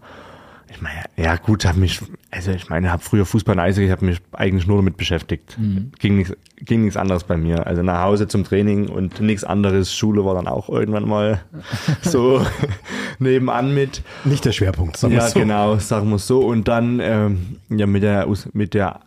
Ich 0.74 0.82
meine, 0.82 1.04
ja 1.18 1.36
gut, 1.36 1.66
habe 1.66 1.80
mich, 1.80 2.02
also 2.32 2.52
ich 2.52 2.70
meine, 2.70 2.92
habe 2.92 3.04
früher 3.04 3.26
Fußball 3.26 3.56
und 3.56 3.60
Eishockey, 3.60 3.86
ich 3.86 3.92
habe 3.92 4.06
mich 4.06 4.20
eigentlich 4.32 4.68
nur 4.68 4.78
damit 4.78 4.96
beschäftigt. 4.96 5.58
Ging 6.00 6.18
nichts, 6.18 6.34
ging 6.58 6.84
nichts 6.84 6.96
anderes 6.96 7.26
bei 7.26 7.36
mir. 7.36 7.68
Also 7.68 7.84
nach 7.84 8.04
Hause 8.04 8.28
zum 8.28 8.46
Training 8.46 8.88
und 8.88 9.20
nichts 9.20 9.44
anderes. 9.44 9.94
Schule 9.94 10.24
war 10.24 10.34
dann 10.34 10.48
auch 10.48 10.70
irgendwann 10.70 11.08
mal 11.08 11.42
so 12.02 12.46
nebenan 13.20 13.74
mit. 13.74 14.02
Nicht 14.24 14.46
der 14.46 14.54
Schwerpunkt, 14.54 14.96
sagen 14.96 15.14
wir 15.14 15.20
Ja, 15.20 15.28
so. 15.28 15.40
genau, 15.40 15.78
sagen 15.78 16.10
wir 16.10 16.16
es 16.16 16.28
so. 16.28 16.40
Und 16.40 16.68
dann 16.70 17.00
ähm, 17.02 17.58
ja 17.70 17.86
mit 17.86 18.04
der 18.04 18.28
mit 18.54 18.74
der 18.74 19.02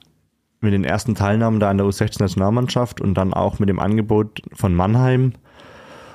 mit 0.60 0.72
den 0.72 0.84
ersten 0.84 1.14
Teilnahmen 1.14 1.60
da 1.60 1.70
an 1.70 1.78
der 1.78 1.86
U16-Nationalmannschaft 1.86 3.00
und 3.00 3.14
dann 3.14 3.32
auch 3.34 3.58
mit 3.58 3.68
dem 3.68 3.78
Angebot 3.78 4.42
von 4.52 4.74
Mannheim 4.74 5.32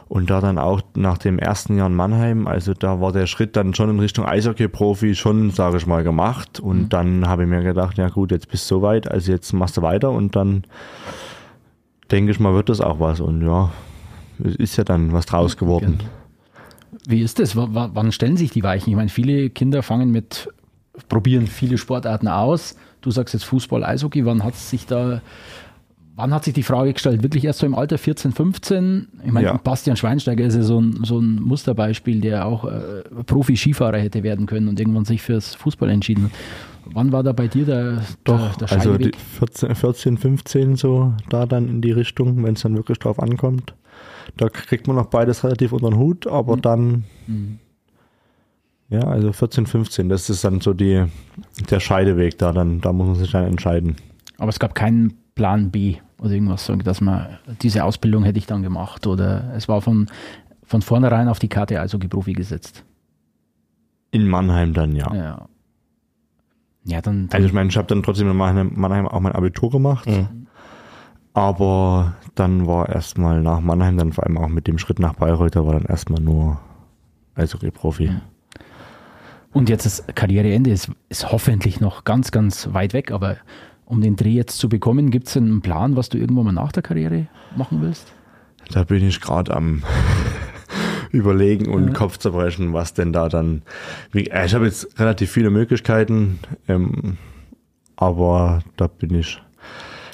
und 0.10 0.32
da 0.32 0.42
dann 0.42 0.58
auch 0.58 0.82
nach 0.96 1.20
dem 1.20 1.38
ersten 1.38 1.78
Jahr 1.78 1.86
in 1.86 1.94
Mannheim, 1.94 2.48
also 2.48 2.74
da 2.74 3.00
war 3.00 3.12
der 3.12 3.28
Schritt 3.28 3.56
dann 3.56 3.76
schon 3.76 3.92
in 3.92 4.00
Richtung 4.00 4.26
Eishockey-Profi 4.26 5.14
schon, 5.14 5.52
sage 5.52 5.78
ich 5.78 5.86
mal, 5.86 6.04
gemacht. 6.04 6.60
Und 6.60 6.90
dann 6.90 7.28
habe 7.28 7.44
ich 7.44 7.50
mir 7.50 7.62
gedacht, 7.62 8.00
ja 8.00 8.10
gut, 8.10 8.32
jetzt 8.32 8.50
bist 8.50 8.70
du 8.70 8.76
soweit, 8.76 9.10
also 9.10 9.32
jetzt 9.32 9.54
machst 9.54 9.78
du 9.78 9.84
weiter 9.84 10.10
und 10.10 10.36
dann 10.36 10.64
denke 12.10 12.32
ich 12.32 12.40
mal, 12.40 12.56
wird 12.56 12.70
das 12.70 12.82
auch 12.82 13.00
was. 13.00 13.20
Und 13.20 13.46
ja, 13.46 13.72
es 14.44 14.56
ist 14.56 14.78
ja 14.78 14.84
dann 14.84 15.14
was 15.14 15.28
draus 15.28 15.58
geworden. 15.58 16.00
Wie 17.08 17.22
ist 17.22 17.38
das? 17.38 17.56
W 17.56 17.68
wann 17.70 18.12
stellen 18.12 18.36
sich 18.36 18.50
die 18.50 18.64
Weichen? 18.64 18.90
Ich 18.90 18.96
meine, 18.96 19.10
viele 19.10 19.52
Kinder 19.52 19.84
fangen 19.84 20.10
mit, 20.10 20.50
probieren 21.08 21.46
viele 21.46 21.78
Sportarten 21.78 22.28
aus. 22.28 22.76
Du 23.02 23.12
sagst 23.12 23.36
jetzt 23.36 23.44
Fußball, 23.46 23.84
Eishockey. 23.84 24.26
Wann 24.26 24.44
hat 24.44 24.56
sich 24.56 24.88
da, 24.88 25.22
wann 26.20 26.34
hat 26.34 26.44
sich 26.44 26.54
die 26.54 26.64
Frage 26.64 26.94
gestellt? 26.94 27.24
Wirklich 27.24 27.46
erst 27.46 27.60
so 27.60 27.66
im 27.66 27.74
Alter 27.74 27.98
14, 27.98 28.34
15? 28.34 29.08
Ich 29.26 29.32
meine, 29.32 29.48
Ja. 29.48 29.58
Bastian 29.58 29.96
Schweinsteiger 29.96 30.46
ist 30.46 30.56
ja 30.56 30.64
so 30.64 30.80
ein, 30.80 31.00
so 31.04 31.20
ein 31.20 31.42
Musterbeispiel, 31.42 32.20
der 32.20 32.46
auch 32.46 32.66
äh, 32.66 33.04
Profi-Skifahrer 33.26 33.98
hätte 33.98 34.22
werden 34.24 34.46
können 34.46 34.68
und 34.68 34.80
irgendwann 34.80 35.06
sich 35.06 35.22
fürs 35.22 35.56
Fußball 35.56 35.90
entschieden 35.90 36.26
hat. 36.26 36.32
Wann 36.92 37.12
war 37.12 37.24
da 37.24 37.32
bei 37.32 37.48
dir 37.48 37.66
der, 37.66 38.02
Doch, 38.24 38.56
der, 38.56 38.68
der 38.68 38.78
also 38.78 38.98
die 38.98 39.06
Scheideweg? 39.06 39.16
14, 39.40 39.76
14, 39.76 40.18
15 40.18 40.76
so 40.76 41.14
da 41.30 41.46
dann 41.46 41.70
in 41.70 41.82
die 41.82 41.92
Richtung, 41.92 42.44
wenn 42.44 42.56
es 42.56 42.62
dann 42.62 42.76
wirklich 42.76 43.00
drauf 43.00 43.20
ankommt. 43.22 43.74
Da 44.38 44.50
kriegt 44.50 44.88
man 44.88 44.96
noch 44.96 45.08
beides 45.08 45.44
relativ 45.44 45.72
unter 45.72 45.90
den 45.90 45.98
Hut, 45.98 46.28
aber 46.28 46.58
dann 46.58 47.06
ja, 48.90 49.02
also 49.02 49.32
14, 49.32 49.68
15, 49.68 50.10
das 50.10 50.30
ist 50.30 50.44
dann 50.44 50.62
so 50.62 50.74
die 50.74 51.06
der 51.70 51.80
Scheideweg 51.80 52.38
da, 52.40 52.52
dann 52.52 52.82
da 52.82 52.92
muss 52.92 53.08
man 53.08 53.16
sich 53.16 53.32
dann 53.32 53.46
entscheiden. 53.46 53.96
Aber 54.38 54.50
es 54.50 54.60
gab 54.60 54.74
keinen 54.74 55.14
Plan 55.36 55.70
B 55.70 55.98
oder 56.20 56.32
irgendwas, 56.32 56.66
so, 56.66 56.76
dass 56.76 57.02
man 57.02 57.28
diese 57.62 57.84
Ausbildung 57.84 58.24
hätte 58.24 58.40
ich 58.40 58.46
dann 58.46 58.62
gemacht 58.64 59.08
oder 59.08 59.54
es 59.56 59.68
war 59.68 59.82
von, 59.82 60.08
von 60.64 60.82
vornherein 60.82 61.28
auf 61.28 61.40
die 61.40 61.48
Karte 61.48 61.80
Eishockey-Profi 61.80 62.34
gesetzt. 62.34 62.84
In 64.12 64.28
Mannheim 64.28 64.74
dann 64.74 64.96
ja. 64.96 65.14
Ja. 65.14 65.48
Ja, 66.86 67.02
dann, 67.02 67.28
dann 67.28 67.38
Also 67.38 67.48
ich 67.48 67.54
meine, 67.54 67.70
ich 67.70 67.78
habe 67.78 67.88
dann 67.88 68.02
trotzdem 68.04 68.30
in 68.30 68.38
Mannheim, 68.38 68.72
Mannheim 68.76 69.08
auch 69.08 69.20
mein 69.20 69.34
Abitur 69.34 69.70
gemacht. 69.70 70.10
Aber 71.34 72.16
dann 72.36 72.66
war 72.68 72.90
erstmal 72.90 73.42
nach 73.42 73.62
Mannheim, 73.62 73.98
dann 73.98 74.12
vor 74.14 74.26
allem 74.26 74.38
auch 74.38 74.48
mit 74.48 74.68
dem 74.68 74.78
Schritt 74.78 75.00
nach 75.00 75.14
Bayreuth, 75.14 75.56
da 75.56 75.66
war 75.66 75.74
dann 75.74 75.86
erstmal 75.86 76.22
nur 76.22 76.60
Eishockey-Profi. 77.36 78.12
und 79.54 79.70
jetzt 79.70 79.86
das 79.86 80.06
Karriereende 80.16 80.72
ist, 80.72 80.92
ist 81.08 81.32
hoffentlich 81.32 81.80
noch 81.80 82.04
ganz, 82.04 82.32
ganz 82.32 82.74
weit 82.74 82.94
weg, 82.94 83.12
aber 83.12 83.38
um 83.90 84.02
den 84.02 84.16
Dreh 84.16 84.30
jetzt 84.30 84.60
zu 84.60 84.70
bekommen, 84.70 85.10
gibt 85.10 85.28
es 85.28 85.36
einen 85.36 85.62
Plan, 85.62 85.96
was 85.96 86.10
du 86.10 86.18
irgendwann 86.20 86.46
mal 86.46 86.52
nach 86.52 86.72
der 86.72 86.84
Karriere 86.84 87.28
machen 87.58 87.82
willst? 87.82 88.14
Da 88.72 88.84
bin 88.84 89.06
ich 89.06 89.20
gerade 89.20 89.54
am 89.54 89.82
überlegen 91.12 91.74
und 91.74 91.94
Kopf 91.94 92.20
zerbrechen, 92.20 92.72
was 92.72 92.94
denn 92.94 93.12
da 93.12 93.30
dann. 93.30 93.64
Äh, 94.14 94.46
ich 94.46 94.54
habe 94.54 94.66
jetzt 94.66 95.00
relativ 95.00 95.32
viele 95.32 95.50
Möglichkeiten, 95.50 96.40
ähm, 96.68 97.18
aber 97.96 98.60
da 98.78 98.86
bin 98.86 99.16
ich, 99.16 99.42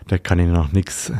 da 0.07 0.17
kann 0.17 0.39
ich 0.39 0.47
noch 0.47 0.71
nichts 0.71 1.11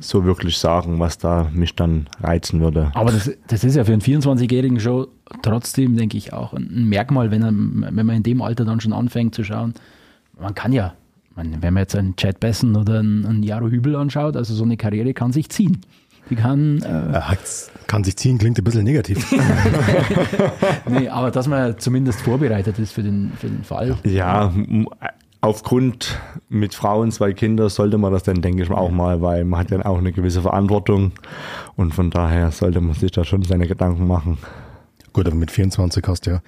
so 0.00 0.24
wirklich 0.24 0.58
sagen, 0.58 0.98
was 0.98 1.16
da 1.16 1.48
mich 1.52 1.76
dann 1.76 2.08
reizen 2.20 2.60
würde. 2.60 2.90
Aber 2.94 3.12
das, 3.12 3.30
das 3.46 3.62
ist 3.62 3.76
ja 3.76 3.84
für 3.84 3.92
einen 3.92 4.02
24-Jährigen 4.02 4.80
schon 4.80 5.06
trotzdem, 5.42 5.96
denke 5.96 6.16
ich, 6.16 6.32
auch 6.32 6.54
ein 6.54 6.88
Merkmal, 6.88 7.30
wenn, 7.30 7.42
er, 7.42 7.52
wenn 7.52 8.06
man 8.06 8.16
in 8.16 8.24
dem 8.24 8.42
Alter 8.42 8.64
dann 8.64 8.80
schon 8.80 8.92
anfängt 8.92 9.36
zu 9.36 9.44
schauen. 9.44 9.74
Man 10.40 10.54
kann 10.56 10.72
ja, 10.72 10.94
man, 11.36 11.62
wenn 11.62 11.74
man 11.74 11.82
jetzt 11.82 11.96
einen 11.96 12.16
Chad 12.16 12.40
Besson 12.40 12.76
oder 12.76 13.00
einen, 13.00 13.26
einen 13.26 13.42
Jaro 13.42 13.68
Hübel 13.68 13.96
anschaut, 13.96 14.36
also 14.36 14.54
so 14.54 14.64
eine 14.64 14.76
Karriere 14.76 15.14
kann 15.14 15.32
sich 15.32 15.48
ziehen. 15.48 15.80
Die 16.28 16.36
kann, 16.36 16.80
äh, 16.82 17.36
kann 17.88 18.04
sich 18.04 18.16
ziehen, 18.16 18.38
klingt 18.38 18.56
ein 18.56 18.62
bisschen 18.62 18.84
negativ. 18.84 19.32
nee, 20.88 21.08
aber 21.08 21.32
dass 21.32 21.48
man 21.48 21.76
zumindest 21.78 22.20
vorbereitet 22.20 22.78
ist 22.78 22.92
für 22.92 23.02
den, 23.02 23.32
für 23.36 23.48
den 23.48 23.64
Fall. 23.64 23.96
Ja, 24.04 24.52
aufgrund 25.40 26.20
mit 26.48 26.74
Frauen, 26.74 27.10
zwei 27.10 27.32
Kinder, 27.32 27.68
sollte 27.68 27.98
man 27.98 28.12
das 28.12 28.22
dann, 28.22 28.42
denke 28.42 28.62
ich, 28.62 28.70
auch 28.70 28.90
mal, 28.90 29.22
weil 29.22 29.44
man 29.44 29.60
hat 29.60 29.70
ja 29.72 29.84
auch 29.84 29.98
eine 29.98 30.12
gewisse 30.12 30.42
Verantwortung 30.42 31.12
und 31.74 31.94
von 31.94 32.10
daher 32.10 32.52
sollte 32.52 32.80
man 32.80 32.94
sich 32.94 33.10
da 33.10 33.24
schon 33.24 33.42
seine 33.42 33.66
Gedanken 33.66 34.06
machen. 34.06 34.38
Gut, 35.12 35.26
aber 35.26 35.36
mit 35.36 35.50
24 35.50 36.04
hast 36.06 36.26
du 36.26 36.30
ja 36.30 36.42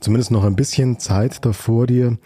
zumindest 0.00 0.30
noch 0.30 0.44
ein 0.44 0.56
bisschen 0.56 0.98
Zeit 0.98 1.44
davor 1.44 1.86
dir. 1.86 2.18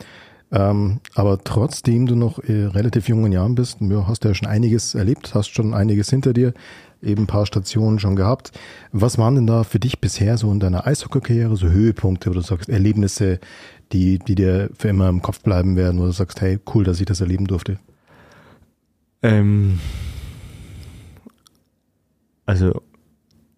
Ähm, 0.55 1.01
aber 1.17 1.43
trotzdem 1.43 2.07
du 2.07 2.15
noch 2.15 2.39
äh, 2.39 2.67
relativ 2.67 3.09
jungen 3.09 3.33
Jahren 3.33 3.57
bist, 3.57 3.79
hast 3.81 4.23
du 4.23 4.29
ja 4.29 4.35
schon 4.35 4.47
einiges 4.47 4.95
erlebt, 4.95 5.35
hast 5.35 5.49
schon 5.49 5.75
einiges 5.75 6.11
hinter 6.11 6.33
dir, 6.33 6.55
eben 7.03 7.25
ein 7.25 7.27
paar 7.27 7.45
Stationen 7.45 7.99
schon 7.99 8.15
gehabt. 8.15 8.53
Was 8.93 9.19
waren 9.19 9.35
denn 9.35 9.49
da 9.49 9.65
für 9.65 9.81
dich 9.81 9.99
bisher 10.01 10.39
so 10.39 10.53
in 10.53 10.61
deiner 10.61 10.87
Eishockey-Karriere 10.87 11.57
so 11.57 11.71
Höhepunkte, 11.71 12.31
wo 12.31 12.35
du 12.35 12.41
sagst, 12.41 12.69
Erlebnisse, 12.69 13.41
die, 13.91 14.21
die 14.21 14.37
dir 14.37 14.71
für 14.79 14.87
immer 14.87 15.09
im 15.09 15.23
Kopf 15.23 15.41
bleiben 15.41 15.75
werden, 15.75 15.99
wo 15.99 16.05
du 16.05 16.13
sagst, 16.13 16.41
hey, 16.41 16.61
cool, 16.73 16.85
dass 16.85 17.01
ich 17.01 17.07
das 17.07 17.21
erleben 17.21 17.49
durfte? 17.49 17.81
Ähm, 19.23 19.81
also, 22.47 22.81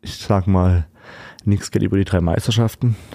ich 0.01 0.17
sag 0.17 0.47
mal, 0.47 0.87
nichts 1.45 1.71
geht 1.71 1.83
über 1.83 1.99
die 1.99 2.05
drei 2.05 2.23
Meisterschaften. 2.23 2.97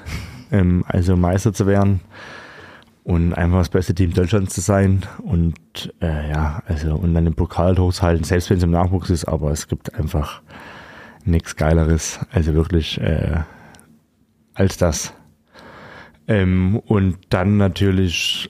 Ähm, 0.53 0.83
also 0.85 1.15
Meister 1.15 1.53
zu 1.53 1.65
werden 1.65 2.01
und 3.03 3.33
einfach 3.33 3.59
das 3.59 3.69
beste 3.69 3.95
Team 3.95 4.13
Deutschlands 4.13 4.53
zu 4.53 4.61
sein 4.61 5.03
und 5.23 5.93
äh, 6.01 6.29
ja, 6.29 6.61
also 6.67 6.95
und 6.95 7.13
dann 7.13 7.25
den 7.25 7.33
Pokal 7.33 7.77
hochzuhalten, 7.77 8.23
selbst 8.23 8.49
wenn 8.49 8.57
es 8.57 8.63
im 8.63 8.71
Nachwuchs 8.71 9.09
ist, 9.09 9.25
aber 9.25 9.51
es 9.51 9.67
gibt 9.67 9.95
einfach 9.95 10.41
nichts 11.25 11.55
Geileres, 11.55 12.19
also 12.31 12.53
wirklich 12.53 12.99
äh, 13.01 13.39
als 14.53 14.77
das. 14.77 15.13
Ähm, 16.27 16.79
und 16.85 17.17
dann 17.29 17.57
natürlich 17.57 18.49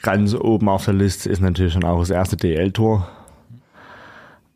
ganz 0.00 0.34
oben 0.34 0.68
auf 0.68 0.86
der 0.86 0.94
Liste 0.94 1.28
ist 1.28 1.40
natürlich 1.40 1.74
schon 1.74 1.84
auch 1.84 2.00
das 2.00 2.10
erste 2.10 2.36
DL-Tor. 2.36 3.08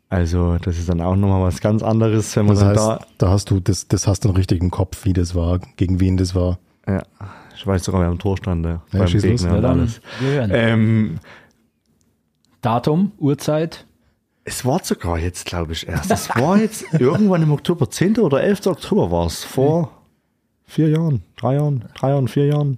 Also 0.09 0.57
das 0.57 0.77
ist 0.77 0.89
dann 0.89 1.01
auch 1.01 1.15
nochmal 1.15 1.43
was 1.43 1.59
ganz 1.59 1.83
anderes, 1.83 2.35
wenn 2.35 2.45
man 2.45 2.55
Das 2.55 2.63
heißt, 2.63 2.77
da 2.77 2.99
da 3.17 3.29
hast 3.29 3.51
du, 3.51 3.59
das, 3.59 3.87
das 3.87 4.07
hast 4.07 4.23
du 4.23 4.29
einen 4.29 4.37
richtigen 4.37 4.71
Kopf, 4.71 5.03
wie 5.05 5.13
das 5.13 5.35
war, 5.35 5.59
gegen 5.75 5.99
wen 5.99 6.17
das 6.17 6.33
war. 6.33 6.59
Ja, 6.87 7.03
ich 7.57 7.65
weiß 7.67 7.83
sogar, 7.83 8.01
wer 8.01 8.07
am 8.09 8.19
Tor 8.19 8.37
stand, 8.37 8.65
ja, 8.65 8.71
Ja, 8.71 8.81
beim 8.91 9.01
los. 9.01 9.21
Gegner 9.21 9.51
Ja, 9.51 9.57
und 9.57 9.65
alles. 9.65 10.01
Ähm, 10.21 11.19
Datum, 12.61 13.11
Uhrzeit. 13.19 13.85
es 14.43 14.65
war 14.65 14.83
sogar 14.83 15.17
jetzt, 15.19 15.45
glaube 15.45 15.73
ich, 15.73 15.87
erst. 15.87 16.11
Es 16.11 16.29
war 16.35 16.57
jetzt 16.57 16.85
irgendwann 16.99 17.41
im 17.43 17.51
Oktober, 17.51 17.89
10. 17.89 18.17
oder 18.19 18.41
11. 18.41 18.67
Oktober 18.67 19.11
war 19.11 19.25
es, 19.27 19.43
vor 19.43 19.91
vier 20.65 20.89
Jahren, 20.89 21.23
drei 21.37 21.55
Jahren, 21.55 21.85
drei 21.95 22.09
Jahren, 22.09 22.27
vier 22.27 22.45
Jahren. 22.47 22.77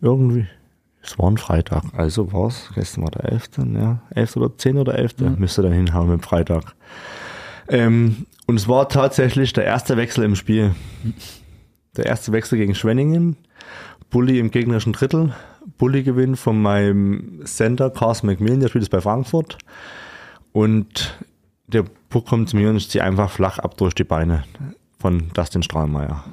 Irgendwie. 0.00 0.46
Es 1.02 1.18
war 1.18 1.30
ein 1.30 1.38
Freitag, 1.38 1.84
also 1.96 2.32
war 2.32 2.48
es, 2.48 2.70
gestern 2.74 3.04
war 3.04 3.10
der 3.12 3.32
11., 3.32 3.50
ja, 3.74 4.02
11. 4.10 4.36
oder 4.36 4.56
10. 4.58 4.78
oder 4.78 4.94
11. 4.98 5.14
Müsste 5.38 5.62
dann 5.62 5.72
hinhauen 5.72 6.08
mit 6.10 6.20
dem 6.20 6.22
Freitag. 6.22 6.74
Ähm, 7.68 8.26
und 8.46 8.56
es 8.56 8.68
war 8.68 8.88
tatsächlich 8.88 9.52
der 9.52 9.64
erste 9.64 9.96
Wechsel 9.96 10.24
im 10.24 10.36
Spiel. 10.36 10.74
Der 11.96 12.06
erste 12.06 12.32
Wechsel 12.32 12.58
gegen 12.58 12.74
Schwenningen. 12.74 13.36
Bulli 14.10 14.38
im 14.38 14.50
gegnerischen 14.50 14.92
Drittel. 14.92 15.34
Bulli 15.78 16.02
gewinnt 16.02 16.38
von 16.38 16.60
meinem 16.60 17.42
Center 17.44 17.90
Carsten 17.90 18.26
McMillan, 18.26 18.60
der 18.60 18.68
spielt 18.68 18.84
jetzt 18.84 18.90
bei 18.90 19.00
Frankfurt. 19.00 19.58
Und 20.52 21.18
der 21.66 21.84
Puck 22.08 22.26
kommt 22.26 22.48
zu 22.48 22.56
mir 22.56 22.70
und 22.70 22.76
ich 22.76 22.88
ziehe 22.88 23.04
einfach 23.04 23.30
flach 23.30 23.58
ab 23.58 23.76
durch 23.76 23.94
die 23.94 24.04
Beine 24.04 24.44
von 24.98 25.30
Dustin 25.34 25.62
Strahlmeier. 25.62 26.24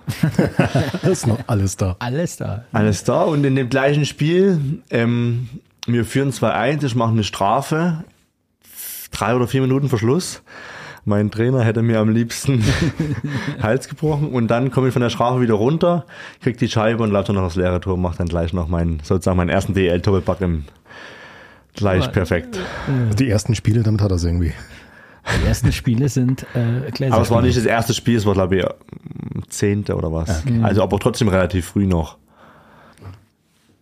Das 1.01 1.11
ist 1.11 1.27
noch 1.27 1.39
alles 1.47 1.75
da. 1.77 1.95
Alles 1.99 2.37
da. 2.37 2.65
Alles 2.71 3.03
da 3.03 3.23
und 3.23 3.43
in 3.43 3.55
dem 3.55 3.69
gleichen 3.69 4.05
Spiel, 4.05 4.81
ähm, 4.89 5.49
wir 5.85 6.05
führen 6.05 6.31
2-1, 6.31 6.85
ich 6.85 6.95
mache 6.95 7.11
eine 7.11 7.23
Strafe, 7.23 8.03
drei 9.11 9.35
oder 9.35 9.47
vier 9.47 9.61
Minuten 9.61 9.89
Verschluss. 9.89 10.41
Mein 11.05 11.31
Trainer 11.31 11.63
hätte 11.63 11.81
mir 11.81 11.99
am 11.99 12.09
liebsten 12.09 12.63
Hals 13.61 13.89
gebrochen 13.89 14.29
und 14.29 14.47
dann 14.47 14.71
komme 14.71 14.87
ich 14.87 14.93
von 14.93 15.01
der 15.01 15.09
Strafe 15.09 15.41
wieder 15.41 15.55
runter, 15.55 16.05
krieg 16.41 16.57
die 16.57 16.69
Scheibe 16.69 17.03
und 17.03 17.11
laufe 17.11 17.33
noch 17.33 17.43
das 17.43 17.55
leere 17.55 17.81
Tor, 17.81 17.97
mache 17.97 18.17
dann 18.17 18.27
gleich 18.27 18.53
noch 18.53 18.69
meinen, 18.69 19.01
sozusagen 19.03 19.37
meinen 19.37 19.49
ersten 19.49 19.73
DL-Doppelpack 19.73 20.41
im 20.41 20.63
gleich 21.73 22.09
perfekt. 22.11 22.59
Die 23.17 23.29
ersten 23.29 23.55
Spiele, 23.55 23.83
damit 23.83 24.01
hat 24.01 24.11
er 24.11 24.15
es 24.15 24.23
irgendwie. 24.23 24.53
Die 25.41 25.47
ersten 25.47 25.71
Spiele 25.71 26.09
sind 26.09 26.45
äh, 26.53 26.91
Gläser. 26.91 27.13
Aber 27.13 27.23
es 27.23 27.31
war 27.31 27.41
nicht 27.41 27.57
das 27.57 27.65
erste 27.65 27.93
Spiel, 27.93 28.17
es 28.17 28.25
war 28.25 28.33
glaube 28.33 28.57
ich 28.57 28.65
zehnte 29.49 29.95
oder 29.95 30.11
was. 30.11 30.43
Also 30.61 30.83
aber 30.83 30.99
trotzdem 30.99 31.27
relativ 31.27 31.67
früh 31.67 31.85
noch. 31.85 32.17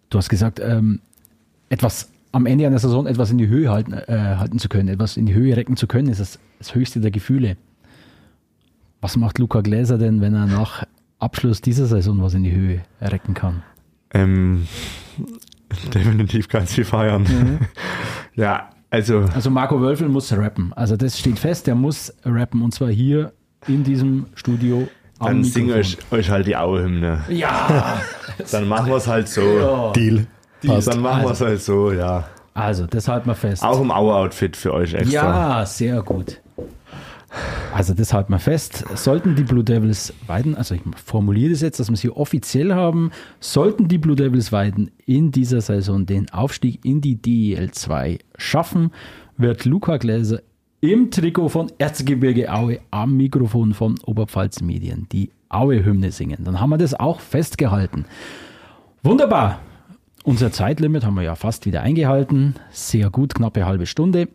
Du 0.10 0.18
hast 0.18 0.30
gesagt, 0.30 0.60
ähm, 0.60 1.00
etwas 1.70 2.10
am 2.32 2.46
Ende 2.46 2.66
einer 2.66 2.80
Saison 2.80 3.08
etwas 3.08 3.32
in 3.32 3.38
die 3.38 3.48
Höhe 3.48 3.70
halten, 3.70 3.94
äh, 3.94 4.36
halten 4.38 4.60
zu 4.60 4.70
können, 4.70 4.88
etwas 4.90 5.18
in 5.18 5.26
die 5.26 5.34
Höhe 5.34 5.56
recken 5.56 5.76
zu 5.76 5.88
können, 5.88 6.08
ist 6.10 6.20
das, 6.20 6.40
das 6.60 6.74
höchste 6.76 7.00
der 7.00 7.12
Gefühle. 7.12 7.58
Was 9.02 9.18
macht 9.18 9.40
Luca 9.40 9.62
Gläser 9.62 9.98
denn, 9.98 10.22
wenn 10.22 10.34
er 10.34 10.46
nach 10.46 10.86
Abschluss 11.20 11.62
dieser 11.62 11.86
Saison 11.86 12.22
was 12.22 12.34
in 12.34 12.44
die 12.44 12.52
Höhe 12.52 12.82
recken 13.02 13.34
kann? 13.34 13.64
Ähm, 14.14 14.68
definitiv 15.94 16.48
ganz 16.48 16.74
viel 16.74 16.86
feiern. 16.86 17.26
ja, 18.36 18.70
also 18.90 19.26
Also 19.34 19.50
Marco 19.50 19.82
Wölfel 19.82 20.10
muss 20.10 20.32
rappen. 20.34 20.74
Also 20.74 20.98
das 20.98 21.20
steht 21.20 21.40
fest, 21.40 21.68
der 21.68 21.76
muss 21.76 22.14
rappen 22.24 22.62
und 22.62 22.74
zwar 22.74 22.90
hier 22.90 23.34
in 23.68 23.84
diesem 23.84 24.28
Studio. 24.36 24.88
dann 25.20 25.44
singe 25.44 25.76
Mikrofon. 25.76 26.00
euch, 26.12 26.20
euch 26.20 26.30
halt 26.30 26.48
die 26.48 26.56
Aue-Hymne. 26.56 27.22
Ja, 27.30 28.02
Dann 28.52 28.68
machen 28.68 28.88
wir 28.88 28.98
es 28.98 29.08
halt 29.08 29.28
so. 29.28 29.92
Deal. 29.96 30.26
Passt. 30.66 30.88
Dann 30.88 31.00
machen 31.00 31.24
wir 31.24 31.32
es 31.32 31.42
halt 31.42 31.62
so, 31.62 31.92
ja. 31.92 32.26
also 32.54 32.86
das 32.86 33.08
halten 33.08 33.28
wir 33.28 33.36
fest. 33.36 33.64
Auch 33.64 33.80
im 33.82 33.92
Aue-Outfit 33.92 34.56
für 34.56 34.74
euch 34.74 34.94
extra. 34.94 35.60
Ja, 35.60 35.66
sehr 35.66 36.02
gut. 36.02 36.40
Also 37.74 37.94
das 37.94 38.14
halten 38.14 38.34
wir 38.34 38.40
fest. 38.40 38.84
Sollten 38.96 39.36
die 39.36 39.44
Blue 39.44 39.64
Devils 39.64 40.14
Weiden, 40.28 40.56
also 40.56 40.76
ich 40.76 40.82
formuliere 41.04 41.52
das 41.52 41.62
jetzt, 41.62 41.80
dass 41.80 41.90
wir 41.90 41.94
es 41.94 42.02
hier 42.02 42.18
offiziell 42.18 42.74
haben, 42.74 43.12
sollten 43.40 43.88
die 43.88 43.98
Blue 43.98 44.16
Devils 44.16 44.52
Weiden 44.52 44.92
in 45.06 45.32
dieser 45.32 45.62
Saison 45.62 46.06
den 46.06 46.30
Aufstieg 46.32 46.84
in 46.84 47.00
die 47.00 47.16
DEL 47.16 47.72
2 47.72 48.20
schaffen, 48.38 48.92
wird 49.38 49.64
Luca 49.66 49.98
Gläser 49.98 50.42
im 50.82 51.12
Trikot 51.12 51.50
von 51.50 51.72
Erzgebirge 51.78 52.52
Aue 52.52 52.80
am 52.90 53.16
Mikrofon 53.16 53.74
von 53.74 54.00
Oberpfalz 54.06 54.62
Medien 54.62 55.08
die 55.12 55.30
Aue-Hymne 55.48 56.12
singen. 56.12 56.44
Dann 56.44 56.60
haben 56.60 56.72
wir 56.72 56.78
das 56.78 57.00
auch 57.00 57.20
festgehalten. 57.20 58.06
Wunderbar. 59.04 59.60
Unser 60.24 60.52
Zeitlimit 60.52 61.06
haben 61.06 61.16
wir 61.16 61.24
ja 61.24 61.36
fast 61.36 61.66
wieder 61.66 61.82
eingehalten. 61.82 62.56
Sehr 62.72 63.10
gut, 63.10 63.34
knappe 63.34 63.66
halbe 63.66 63.86
Stunde. 63.86 64.28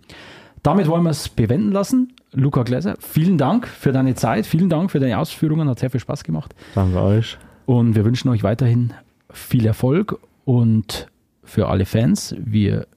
Damit 0.63 0.89
wollen 0.89 1.05
wir 1.05 1.11
es 1.11 1.29
bewenden 1.29 1.71
lassen. 1.71 2.13
Luca 2.33 2.65
Gläser, 2.65 2.97
vielen 2.99 3.39
Dank 3.39 3.69
für 3.69 3.93
deine 3.93 4.15
Zeit, 4.15 4.47
vielen 4.47 4.69
Dank 4.69 4.91
für 4.91 4.99
deine 4.99 5.19
Ausführungen, 5.19 5.69
hat 5.69 5.79
sehr 5.79 5.91
viel 5.91 6.01
Spaß 6.01 6.25
gemacht. 6.25 6.55
Danke 6.75 7.01
euch. 7.01 7.39
Und 7.67 7.95
wir 7.95 8.05
wünschen 8.05 8.29
euch 8.29 8.43
weiterhin 8.43 8.93
viel 9.31 9.65
Erfolg 9.65 10.19
und 10.45 11.07
für 11.45 11.69
alle 11.69 11.85
Fans, 11.85 12.35
wir 12.39 12.89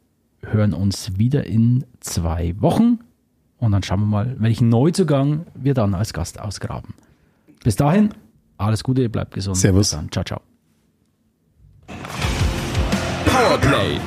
hören 0.41 0.73
uns 0.73 1.17
wieder 1.17 1.45
in 1.45 1.85
zwei 1.99 2.55
Wochen 2.59 2.99
und 3.59 3.71
dann 3.71 3.83
schauen 3.83 3.99
wir 3.99 4.05
mal, 4.07 4.35
welchen 4.39 4.69
Neuzugang 4.69 5.45
wir 5.53 5.73
dann 5.73 5.93
als 5.93 6.13
Gast 6.13 6.39
ausgraben. 6.39 6.93
Bis 7.63 7.75
dahin, 7.75 8.09
alles 8.57 8.83
Gute, 8.83 9.09
bleibt 9.09 9.33
gesund. 9.33 9.57
Servus. 9.57 9.95
Ciao, 10.11 10.23
ciao. 10.23 10.41
Powerplay, 13.39 13.97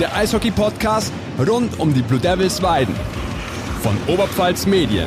der 0.00 0.12
Eishockey-Podcast 0.16 1.12
rund 1.38 1.78
um 1.78 1.94
die 1.94 2.02
Blue 2.02 2.18
Devils 2.18 2.60
Weiden 2.62 2.96
von 3.80 3.96
Oberpfalz 4.08 4.66
Medien. 4.66 5.06